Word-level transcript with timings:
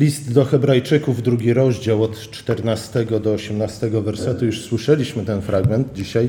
List 0.00 0.32
do 0.32 0.44
Hebrajczyków, 0.44 1.22
drugi 1.22 1.52
rozdział 1.52 2.02
od 2.02 2.30
14 2.30 3.04
do 3.04 3.32
18 3.32 3.90
wersetu. 3.90 4.46
Już 4.46 4.62
słyszeliśmy 4.62 5.24
ten 5.24 5.42
fragment 5.42 5.92
dzisiaj, 5.92 6.28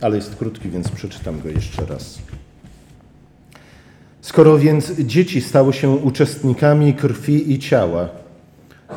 ale 0.00 0.16
jest 0.16 0.36
krótki, 0.36 0.70
więc 0.70 0.88
przeczytam 0.88 1.40
go 1.40 1.48
jeszcze 1.48 1.86
raz. 1.86 2.18
Skoro 4.20 4.58
więc 4.58 4.92
dzieci 5.00 5.40
stały 5.40 5.72
się 5.72 5.90
uczestnikami 5.90 6.94
krwi 6.94 7.52
i 7.52 7.58
ciała, 7.58 8.08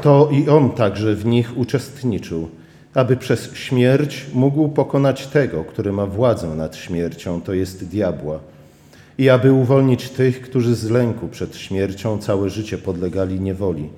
to 0.02 0.30
i 0.32 0.50
on 0.50 0.70
także 0.70 1.16
w 1.16 1.26
nich 1.26 1.58
uczestniczył, 1.58 2.50
aby 2.94 3.18
przez 3.18 3.54
śmierć 3.54 4.26
mógł 4.34 4.70
pokonać 4.70 5.28
tego, 5.28 5.64
który 5.64 5.92
ma 5.92 6.06
władzę 6.06 6.48
nad 6.48 6.76
śmiercią, 6.76 7.42
to 7.42 7.54
jest 7.54 7.86
diabła, 7.86 8.40
i 9.18 9.30
aby 9.30 9.54
uwolnić 9.54 10.10
tych, 10.10 10.42
którzy 10.42 10.76
z 10.76 10.90
lęku 10.90 11.28
przed 11.28 11.56
śmiercią 11.56 12.18
całe 12.18 12.50
życie 12.50 12.78
podlegali 12.78 13.40
niewoli. 13.40 13.90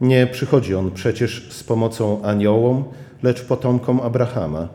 Nie 0.00 0.26
przychodzi 0.26 0.74
on 0.74 0.90
przecież 0.90 1.52
z 1.52 1.64
pomocą 1.64 2.22
aniołom, 2.22 2.84
lecz 3.22 3.42
potomkom 3.42 4.00
Abrahama. 4.00 4.68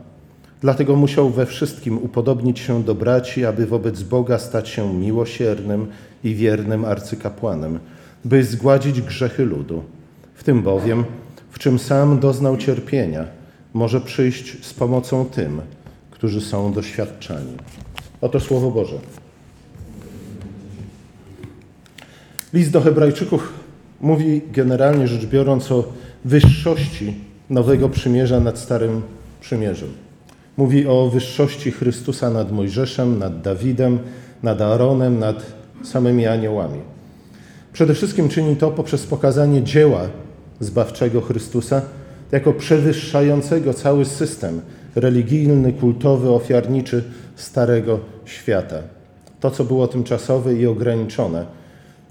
Dlatego 0.62 0.96
musiał 0.96 1.30
we 1.30 1.46
wszystkim 1.46 1.98
upodobnić 1.98 2.60
się 2.60 2.84
do 2.84 2.96
braci, 2.96 3.46
aby 3.46 3.66
wobec 3.66 4.04
Boga 4.04 4.40
stać 4.40 4.70
się 4.70 4.94
miłosiernym 4.94 5.88
i 6.24 6.36
wiernym 6.36 6.86
arcykapłanem, 6.86 7.80
by 8.26 8.44
zgładzić 8.44 9.02
grzechy 9.02 9.46
ludu. 9.46 9.84
W 10.36 10.44
tym 10.44 10.64
bowiem, 10.64 11.06
w 11.52 11.60
czym 11.60 11.80
sam 11.80 12.20
doznał 12.20 12.58
cierpienia, 12.58 13.26
może 13.74 14.02
przyjść 14.02 14.66
z 14.66 14.74
pomocą 14.74 15.26
tym, 15.26 15.62
którzy 16.12 16.42
są 16.42 16.74
doświadczeni. 16.74 17.58
Oto 18.22 18.40
Słowo 18.40 18.72
Boże. 18.72 18.96
List 22.54 22.72
do 22.72 22.82
Hebrajczyków 22.82 23.54
mówi 24.02 24.42
generalnie 24.52 25.08
rzecz 25.08 25.26
biorąc 25.26 25.72
o 25.72 25.84
wyższości 26.26 27.14
nowego 27.50 27.90
przymierza 27.90 28.40
nad 28.40 28.60
Starym 28.60 29.02
Przymierzem. 29.42 29.90
Mówi 30.58 30.88
o 30.88 31.10
wyższości 31.10 31.72
Chrystusa 31.72 32.30
nad 32.30 32.52
Mojżeszem, 32.52 33.20
nad 33.20 33.42
Dawidem, 33.42 34.00
nad 34.44 34.62
Aaronem, 34.62 35.20
nad 35.20 35.46
samymi 35.84 36.28
aniołami. 36.28 36.80
Przede 37.74 37.94
wszystkim 37.94 38.30
czyni 38.30 38.56
to 38.56 38.72
poprzez 38.72 39.06
pokazanie 39.06 39.64
dzieła 39.64 40.02
zbawczego 40.60 41.22
Chrystusa 41.22 41.82
jako 42.32 42.54
przewyższającego 42.54 43.74
cały 43.74 44.06
system 44.06 44.62
religijny, 44.96 45.74
kultowy, 45.74 46.30
ofiarniczy 46.30 47.04
Starego 47.36 48.00
Świata. 48.30 48.82
To, 49.40 49.52
co 49.52 49.64
było 49.64 49.88
tymczasowe 49.88 50.54
i 50.54 50.68
ograniczone 50.68 51.46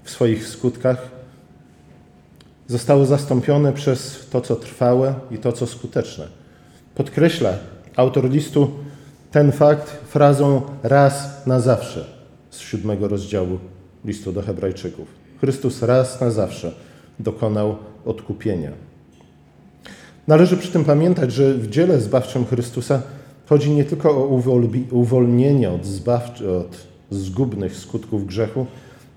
w 0.03 0.09
swoich 0.09 0.47
skutkach, 0.47 1.09
zostało 2.67 3.05
zastąpione 3.05 3.73
przez 3.73 4.27
to, 4.31 4.41
co 4.41 4.55
trwałe 4.55 5.13
i 5.31 5.37
to, 5.37 5.51
co 5.51 5.67
skuteczne. 5.67 6.27
Podkreśla 6.95 7.53
autor 7.95 8.29
listu 8.29 8.71
ten 9.31 9.51
fakt 9.51 9.91
frazą 10.07 10.61
raz 10.83 11.45
na 11.47 11.59
zawsze 11.59 12.05
z 12.49 12.59
siódmego 12.59 13.07
rozdziału 13.07 13.59
listu 14.05 14.31
do 14.31 14.41
Hebrajczyków. 14.41 15.07
Chrystus 15.41 15.81
raz 15.81 16.21
na 16.21 16.31
zawsze 16.31 16.71
dokonał 17.19 17.77
odkupienia. 18.05 18.71
Należy 20.27 20.57
przy 20.57 20.71
tym 20.71 20.85
pamiętać, 20.85 21.31
że 21.31 21.53
w 21.53 21.69
dziele 21.69 22.01
zbawczym 22.01 22.45
Chrystusa 22.45 23.01
chodzi 23.49 23.71
nie 23.71 23.83
tylko 23.83 24.09
o 24.09 24.39
uwolnienie 24.91 25.71
od, 25.71 25.85
zbawczy, 25.85 26.51
od 26.51 26.77
zgubnych 27.11 27.75
skutków 27.75 28.25
grzechu, 28.25 28.65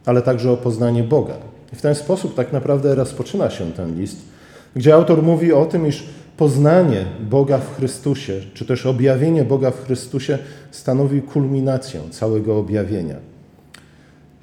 ale 0.06 0.22
także 0.22 0.50
o 0.50 0.56
poznanie 0.56 1.02
Boga. 1.02 1.34
I 1.72 1.76
w 1.76 1.82
ten 1.82 1.94
sposób 1.94 2.34
tak 2.34 2.52
naprawdę 2.52 2.94
rozpoczyna 2.94 3.50
się 3.50 3.72
ten 3.72 4.00
list, 4.00 4.16
gdzie 4.76 4.94
autor 4.94 5.22
mówi 5.22 5.52
o 5.52 5.66
tym, 5.66 5.86
iż 5.86 6.04
poznanie 6.36 7.04
Boga 7.30 7.58
w 7.58 7.76
Chrystusie, 7.76 8.40
czy 8.54 8.66
też 8.66 8.86
objawienie 8.86 9.44
Boga 9.44 9.70
w 9.70 9.84
Chrystusie 9.84 10.38
stanowi 10.70 11.22
kulminację 11.22 12.00
całego 12.10 12.58
objawienia. 12.58 13.16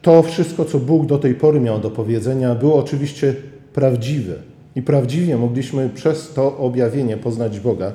To 0.01 0.23
wszystko, 0.23 0.66
co 0.66 0.79
Bóg 0.79 1.06
do 1.06 1.17
tej 1.17 1.35
pory 1.35 1.59
miał 1.59 1.79
do 1.79 1.91
powiedzenia, 1.91 2.56
było 2.56 2.75
oczywiście 2.75 3.35
prawdziwe 3.73 4.33
i 4.75 4.81
prawdziwie 4.81 5.38
mogliśmy 5.38 5.89
przez 5.89 6.33
to 6.33 6.57
objawienie 6.57 7.17
poznać 7.17 7.59
Boga, 7.59 7.94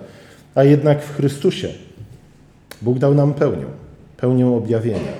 a 0.54 0.65
jednak 0.65 1.03
w 1.03 1.16
Chrystusie 1.16 1.69
Bóg 2.82 2.98
dał 2.98 3.15
nam 3.15 3.34
pełnię, 3.34 3.65
pełnię 4.16 4.47
objawienia, 4.47 5.12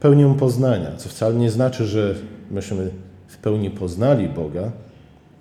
pełnię 0.00 0.34
poznania, 0.38 0.96
co 0.96 1.08
wcale 1.08 1.34
nie 1.34 1.50
znaczy, 1.50 1.86
że 1.86 2.14
myśmy 2.50 2.90
w 3.28 3.36
pełni 3.36 3.70
poznali 3.70 4.28
Boga. 4.28 4.70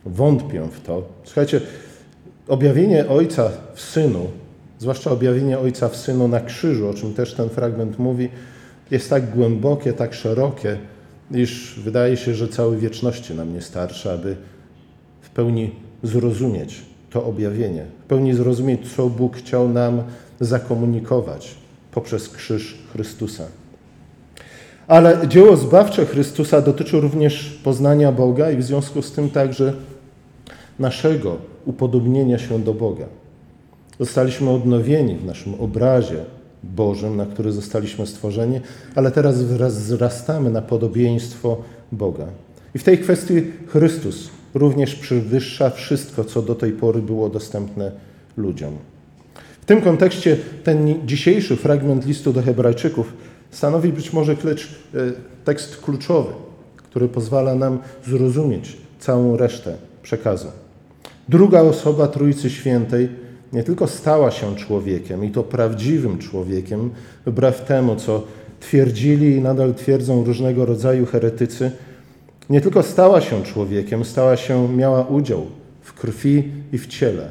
Wątpię 0.05 0.67
w 0.71 0.81
to. 0.81 1.03
Słuchajcie, 1.23 1.61
objawienie 2.47 3.09
Ojca 3.09 3.51
w 3.73 3.81
Synu, 3.81 4.27
zwłaszcza 4.79 5.11
objawienie 5.11 5.59
Ojca 5.59 5.89
w 5.89 5.95
Synu 5.95 6.27
na 6.27 6.39
krzyżu, 6.39 6.89
o 6.89 6.93
czym 6.93 7.13
też 7.13 7.33
ten 7.33 7.49
fragment 7.49 7.99
mówi, 7.99 8.29
jest 8.91 9.09
tak 9.09 9.29
głębokie, 9.29 9.93
tak 9.93 10.13
szerokie, 10.13 10.77
iż 11.31 11.79
wydaje 11.79 12.17
się, 12.17 12.33
że 12.33 12.47
całej 12.47 12.79
wieczności 12.79 13.33
nam 13.33 13.53
nie 13.53 13.61
starczy, 13.61 14.11
aby 14.11 14.35
w 15.21 15.29
pełni 15.29 15.71
zrozumieć 16.03 16.81
to 17.17 17.25
objawienie, 17.25 17.85
w 18.03 18.07
pełni 18.07 18.33
zrozumieć, 18.33 18.95
co 18.95 19.09
Bóg 19.09 19.37
chciał 19.37 19.69
nam 19.69 20.01
zakomunikować 20.39 21.55
poprzez 21.91 22.29
krzyż 22.29 22.77
Chrystusa. 22.93 23.43
Ale 24.87 25.27
dzieło 25.27 25.57
zbawcze 25.57 26.05
Chrystusa 26.05 26.61
dotyczy 26.61 27.01
również 27.01 27.59
poznania 27.63 28.11
Boga 28.11 28.51
i 28.51 28.57
w 28.57 28.63
związku 28.63 29.01
z 29.01 29.11
tym 29.11 29.29
także 29.29 29.73
naszego 30.79 31.37
upodobnienia 31.65 32.37
się 32.37 32.59
do 32.59 32.73
Boga. 32.73 33.05
Zostaliśmy 33.99 34.49
odnowieni 34.49 35.15
w 35.15 35.25
naszym 35.25 35.55
obrazie 35.59 36.25
Bożym, 36.63 37.17
na 37.17 37.25
który 37.25 37.51
zostaliśmy 37.51 38.07
stworzeni, 38.07 38.59
ale 38.95 39.11
teraz 39.11 39.43
wzrastamy 39.43 40.49
na 40.49 40.61
podobieństwo 40.61 41.57
Boga. 41.91 42.25
I 42.75 42.79
w 42.79 42.83
tej 42.83 42.97
kwestii 42.97 43.33
Chrystus 43.67 44.36
również 44.53 44.95
przewyższa 44.95 45.69
wszystko, 45.69 46.23
co 46.23 46.41
do 46.41 46.55
tej 46.55 46.71
pory 46.71 47.01
było 47.01 47.29
dostępne 47.29 47.91
ludziom. 48.37 48.73
W 49.61 49.65
tym 49.65 49.81
kontekście 49.81 50.37
ten 50.63 51.07
dzisiejszy 51.07 51.55
fragment 51.55 52.05
listu 52.05 52.33
do 52.33 52.41
Hebrajczyków 52.41 53.13
stanowi 53.51 53.93
być 53.93 54.13
może 54.13 54.35
klecz, 54.35 54.67
e, 54.67 54.97
tekst 55.45 55.77
kluczowy, 55.77 56.33
który 56.77 57.07
pozwala 57.07 57.55
nam 57.55 57.79
zrozumieć 58.05 58.77
całą 58.99 59.37
resztę 59.37 59.77
przekazu. 60.03 60.47
Druga 61.29 61.61
osoba 61.61 62.07
Trójcy 62.07 62.49
Świętej 62.49 63.09
nie 63.53 63.63
tylko 63.63 63.87
stała 63.87 64.31
się 64.31 64.55
człowiekiem, 64.55 65.25
i 65.25 65.31
to 65.31 65.43
prawdziwym 65.43 66.17
człowiekiem, 66.17 66.89
wbrew 67.25 67.61
temu, 67.61 67.95
co 67.95 68.23
twierdzili 68.59 69.35
i 69.35 69.41
nadal 69.41 69.73
twierdzą 69.73 70.23
różnego 70.23 70.65
rodzaju 70.65 71.05
heretycy, 71.05 71.71
nie 72.49 72.61
tylko 72.61 72.83
stała 72.83 73.21
się 73.21 73.43
człowiekiem, 73.43 74.05
stała 74.05 74.37
się, 74.37 74.73
miała 74.73 75.07
udział 75.07 75.45
w 75.81 75.93
krwi 75.93 76.51
i 76.71 76.77
w 76.77 76.87
ciele, 76.87 77.29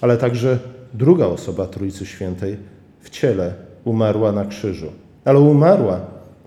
ale 0.00 0.16
także 0.16 0.58
druga 0.94 1.26
osoba 1.26 1.66
Trójcy 1.66 2.06
Świętej 2.06 2.56
w 3.00 3.10
ciele 3.10 3.54
umarła 3.84 4.32
na 4.32 4.44
krzyżu. 4.44 4.92
Ale 5.24 5.40
umarła 5.40 6.00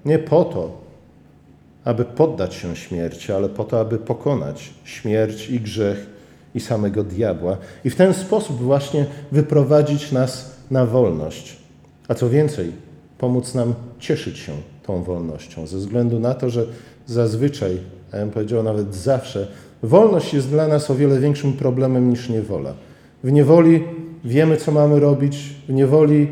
nie 0.05 0.19
po 0.19 0.43
to, 0.43 0.81
aby 1.83 2.05
poddać 2.05 2.53
się 2.53 2.75
śmierci, 2.75 3.31
ale 3.31 3.49
po 3.49 3.63
to, 3.63 3.79
aby 3.79 3.97
pokonać 3.97 4.73
śmierć 4.83 5.49
i 5.49 5.59
grzech 5.59 6.07
i 6.55 6.59
samego 6.59 7.03
diabła 7.03 7.57
i 7.83 7.89
w 7.89 7.95
ten 7.95 8.13
sposób 8.13 8.57
właśnie 8.57 9.05
wyprowadzić 9.31 10.11
nas 10.11 10.55
na 10.71 10.85
wolność. 10.85 11.57
A 12.07 12.15
co 12.15 12.29
więcej, 12.29 12.71
pomóc 13.17 13.55
nam 13.55 13.73
cieszyć 13.99 14.37
się 14.37 14.53
tą 14.83 15.03
wolnością, 15.03 15.67
ze 15.67 15.77
względu 15.77 16.19
na 16.19 16.33
to, 16.33 16.49
że 16.49 16.65
zazwyczaj, 17.05 17.77
a 18.11 18.17
ja 18.17 18.23
bym 18.23 18.31
powiedział 18.31 18.63
nawet 18.63 18.95
zawsze, 18.95 19.47
wolność 19.83 20.33
jest 20.33 20.49
dla 20.49 20.67
nas 20.67 20.91
o 20.91 20.95
wiele 20.95 21.19
większym 21.19 21.53
problemem 21.53 22.09
niż 22.09 22.29
niewola. 22.29 22.73
W 23.23 23.31
niewoli 23.31 23.83
wiemy, 24.23 24.57
co 24.57 24.71
mamy 24.71 24.99
robić, 24.99 25.37
w 25.67 25.73
niewoli 25.73 26.27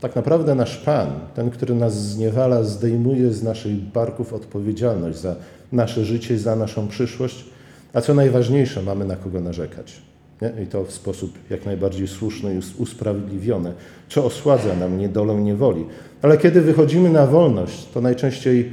tak 0.00 0.16
naprawdę 0.16 0.54
nasz 0.54 0.76
Pan, 0.76 1.08
ten, 1.34 1.50
który 1.50 1.74
nas 1.74 1.94
zniewala, 1.94 2.64
zdejmuje 2.64 3.32
z 3.32 3.42
naszych 3.42 3.74
barków 3.74 4.32
odpowiedzialność 4.32 5.18
za 5.18 5.36
nasze 5.72 6.04
życie, 6.04 6.38
za 6.38 6.56
naszą 6.56 6.88
przyszłość, 6.88 7.44
a 7.92 8.00
co 8.00 8.14
najważniejsze, 8.14 8.82
mamy 8.82 9.04
na 9.04 9.16
kogo 9.16 9.40
narzekać. 9.40 10.09
Nie? 10.42 10.62
I 10.62 10.66
to 10.66 10.84
w 10.84 10.92
sposób 10.92 11.38
jak 11.50 11.66
najbardziej 11.66 12.08
słuszny 12.08 12.54
i 12.54 12.82
usprawiedliwiony, 12.82 13.72
co 14.08 14.24
osładza 14.24 14.74
nam 14.74 14.98
niedolę 14.98 15.34
niewoli. 15.34 15.84
Ale 16.22 16.38
kiedy 16.38 16.60
wychodzimy 16.60 17.10
na 17.10 17.26
wolność, 17.26 17.86
to 17.94 18.00
najczęściej 18.00 18.72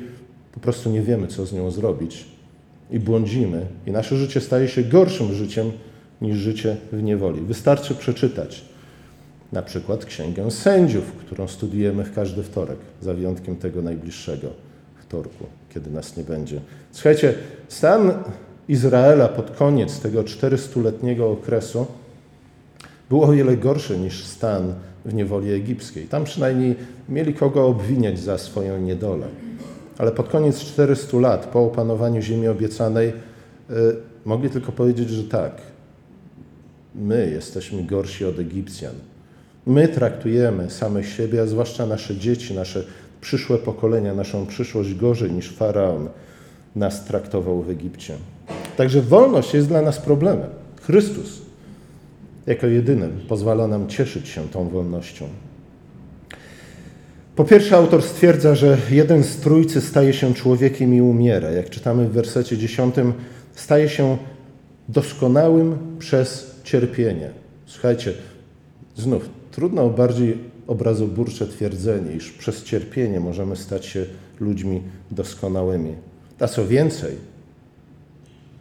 po 0.51 0.59
prostu 0.59 0.89
nie 0.89 1.01
wiemy, 1.01 1.27
co 1.27 1.45
z 1.45 1.53
nią 1.53 1.71
zrobić 1.71 2.25
i 2.91 2.99
błądzimy, 2.99 3.65
i 3.85 3.91
nasze 3.91 4.17
życie 4.17 4.41
staje 4.41 4.67
się 4.67 4.83
gorszym 4.83 5.33
życiem 5.33 5.71
niż 6.21 6.37
życie 6.37 6.77
w 6.91 7.03
niewoli. 7.03 7.41
Wystarczy 7.41 7.95
przeczytać 7.95 8.65
na 9.51 9.61
przykład 9.61 10.05
Księgę 10.05 10.51
Sędziów, 10.51 11.11
którą 11.11 11.47
studiujemy 11.47 12.03
w 12.03 12.13
każdy 12.13 12.43
wtorek, 12.43 12.77
za 13.01 13.13
wyjątkiem 13.13 13.55
tego 13.55 13.81
najbliższego, 13.81 14.47
wtorku, 14.95 15.45
kiedy 15.73 15.89
nas 15.89 16.17
nie 16.17 16.23
będzie. 16.23 16.61
Słuchajcie, 16.91 17.33
stan 17.67 18.13
Izraela 18.69 19.27
pod 19.27 19.51
koniec 19.51 19.99
tego 19.99 20.23
400-letniego 20.23 21.31
okresu 21.31 21.85
był 23.09 23.23
o 23.23 23.31
wiele 23.31 23.57
gorszy 23.57 23.97
niż 23.97 24.23
stan 24.23 24.73
w 25.05 25.13
niewoli 25.13 25.51
egipskiej. 25.51 26.07
Tam 26.07 26.23
przynajmniej 26.23 26.75
mieli 27.09 27.33
kogo 27.33 27.67
obwiniać 27.67 28.19
za 28.19 28.37
swoją 28.37 28.81
niedolę. 28.81 29.27
Ale 29.97 30.11
pod 30.11 30.29
koniec 30.29 30.59
400 30.59 31.17
lat, 31.17 31.45
po 31.45 31.59
opanowaniu 31.59 32.21
ziemi 32.21 32.47
obiecanej, 32.47 33.07
y, 33.09 33.13
mogli 34.25 34.49
tylko 34.49 34.71
powiedzieć, 34.71 35.09
że 35.09 35.23
tak, 35.23 35.51
my 36.95 37.29
jesteśmy 37.31 37.83
gorsi 37.83 38.25
od 38.25 38.39
Egipcjan. 38.39 38.93
My 39.65 39.87
traktujemy 39.87 40.69
samych 40.69 41.09
siebie, 41.09 41.41
a 41.41 41.45
zwłaszcza 41.45 41.85
nasze 41.85 42.15
dzieci, 42.15 42.53
nasze 42.53 42.83
przyszłe 43.21 43.57
pokolenia, 43.57 44.13
naszą 44.13 44.45
przyszłość 44.45 44.95
gorzej 44.95 45.31
niż 45.31 45.51
faraon 45.51 46.09
nas 46.75 47.05
traktował 47.05 47.61
w 47.61 47.69
Egipcie. 47.69 48.17
Także 48.77 49.01
wolność 49.01 49.53
jest 49.53 49.68
dla 49.68 49.81
nas 49.81 50.00
problemem. 50.00 50.50
Chrystus 50.81 51.41
jako 52.47 52.68
jedyny 52.68 53.09
pozwala 53.27 53.68
nam 53.68 53.88
cieszyć 53.88 54.27
się 54.27 54.47
tą 54.47 54.69
wolnością. 54.69 55.27
Po 57.35 57.44
pierwsze, 57.44 57.77
autor 57.77 58.03
stwierdza, 58.03 58.56
że 58.56 58.77
jeden 58.91 59.24
z 59.24 59.38
trójcy 59.38 59.81
staje 59.81 60.13
się 60.13 60.33
człowiekiem 60.33 60.94
i 60.94 61.01
umiera. 61.01 61.51
Jak 61.51 61.69
czytamy 61.69 62.07
w 62.07 62.12
wersecie 62.12 62.57
10, 62.57 62.95
staje 63.56 63.89
się 63.89 64.18
doskonałym 64.89 65.77
przez 66.00 66.56
cierpienie. 66.63 67.30
Słuchajcie, 67.65 68.13
znów 68.95 69.30
trudno 69.51 69.83
o 69.83 69.89
bardziej 69.89 70.38
obrazoburcze 70.68 71.47
twierdzenie, 71.47 72.15
iż 72.15 72.31
przez 72.31 72.63
cierpienie 72.63 73.19
możemy 73.19 73.56
stać 73.56 73.85
się 73.85 74.06
ludźmi 74.39 74.81
doskonałymi. 75.12 75.95
A 76.39 76.47
co 76.47 76.68
więcej, 76.68 77.15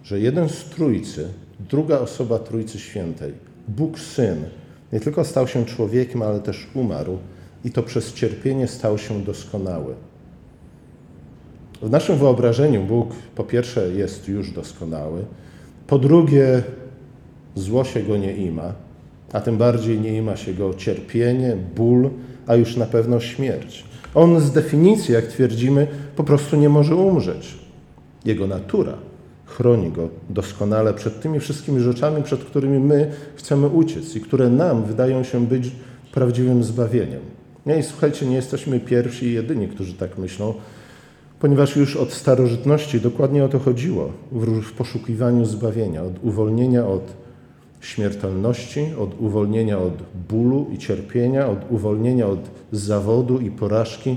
że 0.07 0.21
jeden 0.21 0.49
z 0.49 0.65
trójcy, 0.65 1.29
druga 1.71 1.99
osoba 1.99 2.39
Trójcy 2.39 2.79
Świętej, 2.79 3.33
Bóg 3.69 3.99
Syn, 3.99 4.45
nie 4.93 5.01
tylko 5.01 5.25
stał 5.25 5.49
się 5.49 5.65
człowiekiem, 5.65 6.23
ale 6.23 6.41
też 6.41 6.67
umarł 6.75 7.19
i 7.65 7.71
to 7.71 7.83
przez 7.83 8.15
cierpienie 8.15 8.69
stał 8.69 8.99
się 8.99 9.23
doskonały. 9.23 9.95
W 11.83 11.91
naszym 11.91 12.17
wyobrażeniu 12.17 12.83
Bóg 12.83 13.11
po 13.35 13.45
pierwsze 13.45 13.89
jest 13.89 14.29
już 14.29 14.51
doskonały, 14.51 15.25
po 15.87 15.99
drugie 15.99 16.63
zło 17.55 17.85
się 17.85 18.03
go 18.03 18.17
nie 18.17 18.37
ima, 18.37 18.73
a 19.33 19.41
tym 19.41 19.59
bardziej 19.59 20.01
nie 20.01 20.17
ima 20.17 20.37
się 20.37 20.55
go 20.55 20.75
cierpienie, 20.75 21.57
ból, 21.77 22.11
a 22.47 22.55
już 22.55 22.77
na 22.77 22.87
pewno 22.87 23.21
śmierć. 23.21 23.85
On 24.15 24.41
z 24.41 24.53
definicji, 24.53 25.15
jak 25.15 25.27
twierdzimy, 25.27 25.87
po 26.17 26.25
prostu 26.25 26.57
nie 26.57 26.69
może 26.69 26.97
umrzeć. 26.97 27.59
Jego 28.25 28.47
natura 28.47 28.99
chroni 29.57 29.91
go 29.91 30.09
doskonale 30.31 30.95
przed 30.95 31.21
tymi 31.21 31.41
wszystkimi 31.41 31.81
rzeczami, 31.81 32.23
przed 32.23 32.45
którymi 32.45 32.79
my 32.79 33.13
chcemy 33.37 33.69
uciec 33.69 34.17
i 34.17 34.21
które 34.21 34.51
nam 34.51 34.85
wydają 34.85 35.23
się 35.23 35.47
być 35.47 35.71
prawdziwym 36.13 36.65
zbawieniem. 36.65 37.21
Nie, 37.67 37.79
i 37.79 37.83
słuchajcie, 37.83 38.27
nie 38.27 38.37
jesteśmy 38.37 38.81
pierwsi 38.81 39.27
i 39.27 39.33
jedyni, 39.33 39.69
którzy 39.69 39.95
tak 39.95 40.19
myślą, 40.19 40.55
ponieważ 41.41 41.77
już 41.77 41.97
od 41.97 42.13
starożytności 42.13 43.01
dokładnie 43.01 43.45
o 43.45 43.49
to 43.49 43.59
chodziło 43.59 44.13
w 44.33 44.73
poszukiwaniu 44.73 45.45
zbawienia, 45.45 46.03
od 46.03 46.25
uwolnienia 46.25 46.87
od 46.87 47.13
śmiertelności, 47.81 48.87
od 48.99 49.21
uwolnienia 49.21 49.79
od 49.79 49.95
bólu 50.29 50.67
i 50.73 50.79
cierpienia, 50.79 51.49
od 51.49 51.59
uwolnienia 51.71 52.27
od 52.27 52.41
zawodu 52.73 53.41
i 53.41 53.51
porażki. 53.51 54.17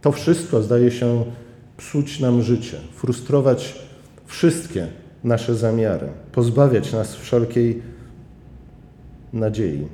To 0.00 0.12
wszystko 0.12 0.62
zdaje 0.62 0.90
się 0.90 1.24
psuć 1.76 2.20
nam 2.20 2.42
życie, 2.42 2.76
frustrować 2.94 3.91
wszystkie 4.32 4.86
nasze 5.24 5.54
zamiary, 5.54 6.08
pozbawiać 6.32 6.92
nas 6.92 7.16
wszelkiej 7.16 7.82
nadziei. 9.32 9.86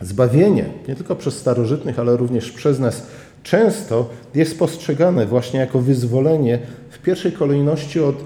Zbawienie, 0.00 0.64
nie 0.88 0.96
tylko 0.96 1.16
przez 1.16 1.38
starożytnych, 1.38 1.98
ale 1.98 2.16
również 2.16 2.52
przez 2.52 2.78
nas, 2.78 3.06
często 3.42 4.10
jest 4.34 4.58
postrzegane 4.58 5.26
właśnie 5.26 5.60
jako 5.60 5.78
wyzwolenie 5.78 6.58
w 6.90 6.98
pierwszej 6.98 7.32
kolejności 7.32 8.00
od 8.00 8.16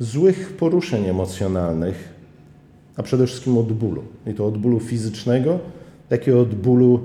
złych 0.00 0.56
poruszeń 0.56 1.06
emocjonalnych, 1.06 2.08
a 2.96 3.02
przede 3.02 3.26
wszystkim 3.26 3.58
od 3.58 3.72
bólu. 3.72 4.02
I 4.26 4.34
to 4.34 4.46
od 4.46 4.58
bólu 4.58 4.80
fizycznego, 4.80 5.58
jak 6.10 6.26
i 6.26 6.32
od 6.32 6.54
bólu 6.54 7.00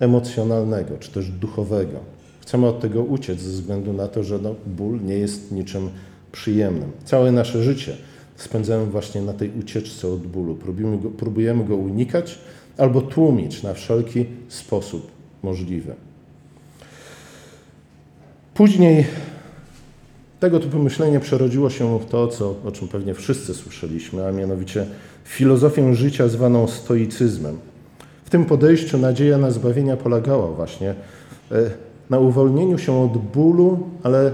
emocjonalnego, 0.00 0.98
czy 1.00 1.12
też 1.12 1.30
duchowego. 1.30 1.98
Chcemy 2.40 2.66
od 2.66 2.80
tego 2.80 3.02
uciec 3.02 3.40
ze 3.40 3.52
względu 3.52 3.92
na 3.92 4.08
to, 4.08 4.24
że 4.24 4.38
no, 4.38 4.54
ból 4.66 5.00
nie 5.04 5.14
jest 5.14 5.52
niczym 5.52 5.90
przyjemnym. 6.36 6.92
Całe 7.04 7.32
nasze 7.32 7.62
życie 7.62 7.96
spędzamy 8.36 8.86
właśnie 8.86 9.22
na 9.22 9.32
tej 9.32 9.50
ucieczce 9.60 10.08
od 10.08 10.26
bólu. 10.26 10.54
Próbujemy 10.54 10.98
go, 10.98 11.10
próbujemy 11.10 11.64
go 11.64 11.76
unikać 11.76 12.38
albo 12.78 13.00
tłumić 13.00 13.62
na 13.62 13.74
wszelki 13.74 14.26
sposób 14.48 15.10
możliwy. 15.42 15.94
Później 18.54 19.06
tego 20.40 20.60
typu 20.60 20.78
myślenie 20.78 21.20
przerodziło 21.20 21.70
się 21.70 21.98
w 21.98 22.04
to, 22.04 22.28
co, 22.28 22.54
o 22.64 22.72
czym 22.72 22.88
pewnie 22.88 23.14
wszyscy 23.14 23.54
słyszeliśmy, 23.54 24.26
a 24.26 24.32
mianowicie 24.32 24.86
filozofię 25.24 25.94
życia 25.94 26.28
zwaną 26.28 26.68
stoicyzmem. 26.68 27.58
W 28.24 28.30
tym 28.30 28.44
podejściu 28.44 28.98
nadzieja 28.98 29.38
na 29.38 29.50
zbawienia 29.50 29.96
polegała 29.96 30.46
właśnie 30.46 30.94
e, 31.52 31.70
na 32.10 32.18
uwolnieniu 32.18 32.78
się 32.78 33.02
od 33.02 33.18
bólu, 33.18 33.78
ale 34.02 34.32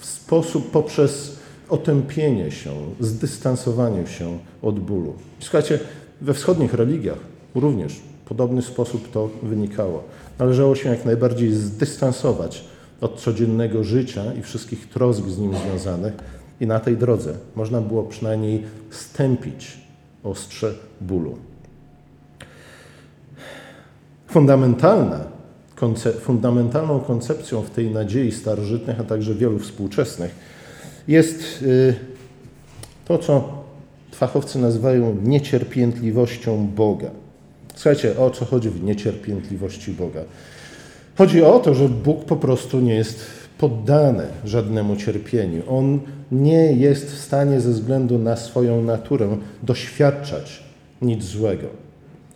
w 0.00 0.06
sposób 0.06 0.70
poprzez 0.70 1.35
otępienie 1.68 2.50
się, 2.50 2.70
zdystansowanie 3.00 4.06
się 4.06 4.38
od 4.62 4.80
bólu. 4.80 5.14
Słuchajcie, 5.40 5.78
we 6.20 6.34
wschodnich 6.34 6.74
religiach 6.74 7.18
również 7.54 7.92
w 7.94 8.28
podobny 8.28 8.62
sposób 8.62 9.12
to 9.12 9.30
wynikało. 9.42 10.04
Należało 10.38 10.74
się 10.74 10.88
jak 10.88 11.04
najbardziej 11.04 11.52
zdystansować 11.52 12.64
od 13.00 13.20
codziennego 13.20 13.84
życia 13.84 14.34
i 14.38 14.42
wszystkich 14.42 14.88
trosk 14.88 15.28
z 15.28 15.38
nim 15.38 15.54
związanych, 15.56 16.12
i 16.60 16.66
na 16.66 16.80
tej 16.80 16.96
drodze 16.96 17.34
można 17.56 17.80
było 17.80 18.02
przynajmniej 18.02 18.62
stępić 18.90 19.78
ostrze 20.24 20.74
bólu. 21.00 21.36
Fundamentalna, 24.28 25.20
konce 25.74 26.12
fundamentalną 26.12 27.00
koncepcją 27.00 27.62
w 27.62 27.70
tej 27.70 27.90
nadziei 27.90 28.32
starożytnych, 28.32 29.00
a 29.00 29.04
także 29.04 29.34
wielu 29.34 29.58
współczesnych, 29.58 30.34
jest 31.08 31.62
y, 31.62 31.94
to, 33.04 33.18
co 33.18 33.64
fachowcy 34.12 34.58
nazywają 34.58 35.16
niecierpiętliwością 35.24 36.66
Boga. 36.66 37.10
Słuchajcie, 37.74 38.18
o 38.18 38.30
co 38.30 38.44
chodzi 38.44 38.70
w 38.70 38.84
niecierpiętliwości 38.84 39.92
Boga? 39.92 40.20
Chodzi 41.18 41.42
o 41.42 41.58
to, 41.58 41.74
że 41.74 41.88
Bóg 41.88 42.24
po 42.24 42.36
prostu 42.36 42.80
nie 42.80 42.94
jest 42.94 43.26
poddany 43.58 44.24
żadnemu 44.44 44.96
cierpieniu. 44.96 45.62
On 45.68 46.00
nie 46.32 46.72
jest 46.72 47.06
w 47.06 47.18
stanie 47.18 47.60
ze 47.60 47.70
względu 47.70 48.18
na 48.18 48.36
swoją 48.36 48.82
naturę 48.82 49.36
doświadczać 49.62 50.62
nic 51.02 51.24
złego, 51.24 51.66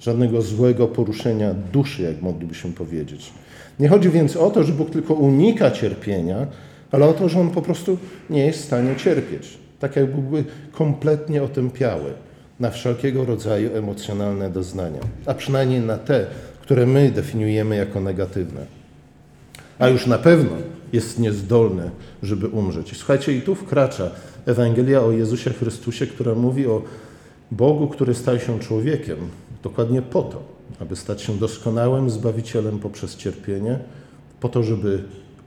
żadnego 0.01 0.43
złego 0.43 0.89
poruszenia 0.89 1.55
duszy, 1.73 2.03
jak 2.03 2.23
moglibyśmy 2.23 2.73
powiedzieć. 2.73 3.33
Nie 3.81 3.89
chodzi 3.89 4.11
więc 4.11 4.37
o 4.37 4.51
to, 4.51 4.65
że 4.65 4.73
Bóg 4.73 4.91
tylko 4.91 5.15
unika 5.15 5.71
cierpienia, 5.71 6.47
ale 6.91 7.07
o 7.07 7.13
to, 7.13 7.29
że 7.29 7.41
On 7.41 7.51
po 7.51 7.63
prostu 7.63 7.99
nie 8.31 8.47
jest 8.47 8.59
w 8.59 8.65
stanie 8.65 8.97
cierpieć. 8.97 9.59
Tak 9.79 9.97
jak 9.97 10.15
byłby 10.15 10.45
kompletnie 10.73 11.43
otępiały 11.43 12.13
na 12.61 12.71
wszelkiego 12.71 13.25
rodzaju 13.25 13.77
emocjonalne 13.77 14.51
doznania, 14.51 15.01
a 15.27 15.35
przynajmniej 15.35 15.81
na 15.81 15.99
te, 15.99 16.27
które 16.63 16.87
my 16.87 17.11
definiujemy 17.11 17.77
jako 17.77 18.01
negatywne. 18.01 18.67
A 19.79 19.89
już 19.89 20.07
na 20.07 20.19
pewno 20.19 20.51
jest 20.93 21.19
niezdolny, 21.19 21.91
żeby 22.23 22.49
umrzeć. 22.49 22.97
Słuchajcie, 22.97 23.33
i 23.33 23.43
tu 23.43 23.55
wkracza 23.55 24.11
Ewangelia 24.47 25.01
o 25.01 25.11
Jezusie 25.11 25.51
Chrystusie, 25.51 26.07
która 26.07 26.35
mówi 26.35 26.67
o 26.67 26.83
Bogu, 27.51 27.89
który 27.89 28.15
stał 28.15 28.39
się 28.39 28.61
człowiekiem, 28.61 29.17
dokładnie 29.63 30.03
po 30.03 30.23
to, 30.23 30.43
aby 30.81 30.97
stać 30.97 31.23
się 31.23 31.39
doskonałym 31.39 32.11
Zbawicielem 32.11 32.79
poprzez 32.79 33.17
cierpienie, 33.17 33.79
po 34.41 34.49
to, 34.49 34.63
żeby 34.63 35.03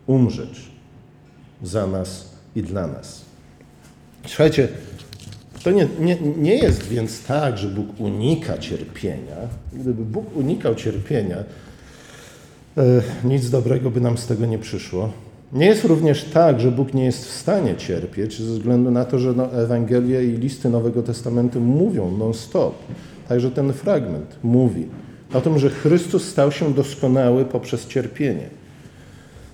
umrzeć 0.07 0.72
za 1.63 1.87
nas 1.87 2.29
i 2.55 2.63
dla 2.63 2.87
nas. 2.87 3.21
Słuchajcie, 4.27 4.67
to 5.63 5.71
nie, 5.71 5.87
nie, 5.99 6.17
nie 6.37 6.55
jest 6.55 6.87
więc 6.87 7.23
tak, 7.23 7.57
że 7.57 7.67
Bóg 7.67 7.99
unika 7.99 8.57
cierpienia. 8.57 9.35
Gdyby 9.73 10.05
Bóg 10.05 10.37
unikał 10.37 10.75
cierpienia, 10.75 11.37
e, 12.77 12.83
nic 13.23 13.49
dobrego 13.49 13.91
by 13.91 14.01
nam 14.01 14.17
z 14.17 14.27
tego 14.27 14.45
nie 14.45 14.59
przyszło. 14.59 15.09
Nie 15.53 15.65
jest 15.65 15.85
również 15.85 16.23
tak, 16.23 16.59
że 16.59 16.71
Bóg 16.71 16.93
nie 16.93 17.05
jest 17.05 17.25
w 17.25 17.31
stanie 17.31 17.75
cierpieć, 17.75 18.41
ze 18.41 18.53
względu 18.53 18.91
na 18.91 19.05
to, 19.05 19.19
że 19.19 19.33
no, 19.33 19.53
Ewangelie 19.53 20.23
i 20.23 20.37
listy 20.37 20.69
Nowego 20.69 21.03
Testamentu 21.03 21.61
mówią 21.61 22.17
non-stop. 22.17 22.75
Także 23.27 23.51
ten 23.51 23.73
fragment 23.73 24.35
mówi 24.43 24.87
o 25.33 25.41
tym, 25.41 25.59
że 25.59 25.69
Chrystus 25.69 26.29
stał 26.29 26.51
się 26.51 26.73
doskonały 26.73 27.45
poprzez 27.45 27.87
cierpienie. 27.87 28.62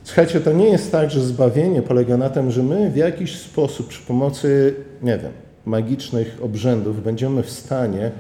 Słuchajcie, 0.10 0.42
to 0.42 0.54
nie 0.54 0.70
jest 0.70 0.92
tak, 0.92 1.12
że 1.12 1.22
zbawienie 1.22 1.82
polega 1.82 2.18
na 2.18 2.30
tym, 2.30 2.52
że 2.52 2.64
my 2.64 2.92
w 2.92 2.96
jakiś 2.96 3.38
sposób 3.38 3.88
przy 3.88 4.02
pomocy, 4.02 4.76
nie 5.04 5.18
wiem, 5.18 5.32
magicznych 5.66 6.38
obrzędów 6.42 7.04
będziemy 7.04 7.44
w 7.44 7.50
stanie 7.50 8.12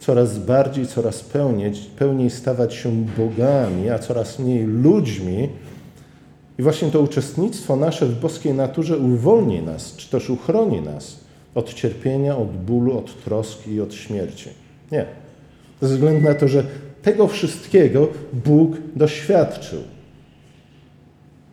coraz 0.00 0.38
bardziej, 0.38 0.86
coraz 0.86 1.20
pełniej, 1.20 1.72
pełniej 1.98 2.30
stawać 2.30 2.74
się 2.74 3.04
bogami, 3.18 3.90
a 3.90 3.98
coraz 3.98 4.38
mniej 4.38 4.64
ludźmi. 4.64 5.48
I 6.58 6.62
właśnie 6.62 6.90
to 6.90 7.00
uczestnictwo 7.00 7.76
nasze 7.76 8.06
w 8.06 8.20
boskiej 8.20 8.54
naturze 8.54 8.98
uwolni 8.98 9.62
nas, 9.62 9.96
czy 9.96 10.10
też 10.10 10.30
uchroni 10.30 10.80
nas 10.80 11.16
od 11.54 11.74
cierpienia, 11.74 12.36
od 12.36 12.56
bólu, 12.56 12.98
od 12.98 13.24
troski 13.24 13.72
i 13.72 13.80
od 13.80 13.94
śmierci. 13.94 14.50
Nie. 14.92 15.06
Ze 15.82 15.88
względu 15.88 16.28
na 16.28 16.34
to, 16.34 16.48
że 16.48 16.64
tego 17.02 17.28
wszystkiego 17.28 18.08
Bóg 18.32 18.76
doświadczył. 18.96 19.78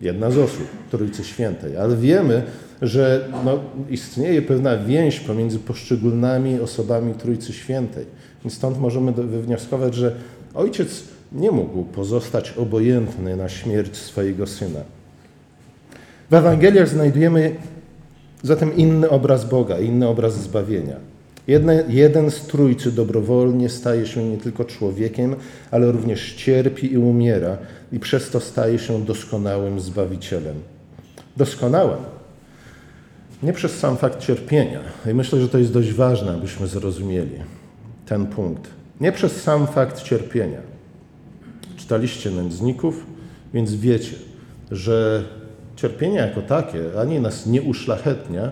Jedna 0.02 0.32
z 0.32 0.38
osób 0.38 0.68
Trójcy 0.92 1.24
Świętej, 1.24 1.78
ale 1.78 1.98
wiemy, 1.98 2.44
że 2.82 3.30
no, 3.46 3.60
istnieje 3.90 4.42
pewna 4.42 4.78
więź 4.78 5.20
pomiędzy 5.20 5.60
poszczególnymi 5.60 6.60
osobami 6.60 7.14
Trójcy 7.14 7.54
Świętej. 7.54 8.06
I 8.46 8.50
stąd 8.50 8.80
możemy 8.80 9.12
wywnioskować, 9.12 9.96
że 9.96 10.16
ojciec 10.54 11.04
nie 11.32 11.52
mógł 11.52 11.84
pozostać 11.84 12.52
obojętny 12.52 13.36
na 13.36 13.50
śmierć 13.50 13.98
swojego 13.98 14.48
syna. 14.48 14.80
W 16.30 16.34
Ewangeliach 16.34 16.90
znajdujemy 16.90 17.56
zatem 18.44 18.76
inny 18.76 19.10
obraz 19.10 19.50
Boga, 19.50 19.80
inny 19.80 20.08
obraz 20.08 20.34
zbawienia. 20.34 20.96
Jedne, 21.48 21.84
jeden 21.88 22.32
z 22.32 22.42
trójcy 22.42 22.92
dobrowolnie 22.92 23.70
staje 23.70 24.06
się 24.06 24.24
nie 24.24 24.38
tylko 24.38 24.66
człowiekiem, 24.66 25.36
ale 25.72 25.92
również 25.92 26.34
cierpi 26.34 26.94
i 26.94 26.98
umiera, 26.98 27.58
i 27.92 28.00
przez 28.00 28.30
to 28.30 28.40
staje 28.40 28.80
się 28.80 29.06
doskonałym 29.06 29.80
zbawicielem. 29.80 30.56
Doskonałym. 31.38 32.00
Nie 33.44 33.54
przez 33.54 33.80
sam 33.80 33.98
fakt 33.98 34.20
cierpienia. 34.20 34.80
I 35.12 35.14
myślę, 35.14 35.42
że 35.42 35.50
to 35.50 35.58
jest 35.58 35.74
dość 35.74 35.94
ważne, 35.94 36.34
abyśmy 36.34 36.68
zrozumieli 36.68 37.40
ten 38.06 38.26
punkt. 38.26 38.70
Nie 39.02 39.12
przez 39.12 39.42
sam 39.42 39.68
fakt 39.68 40.04
cierpienia. 40.04 40.60
Czytaliście 41.78 42.32
nędzników, 42.32 43.06
więc 43.54 43.76
wiecie, 43.76 44.16
że 44.72 45.24
cierpienie 45.76 46.18
jako 46.18 46.42
takie 46.42 47.00
ani 47.00 47.20
nas 47.20 47.46
nie 47.46 47.62
uszlachetnia, 47.62 48.52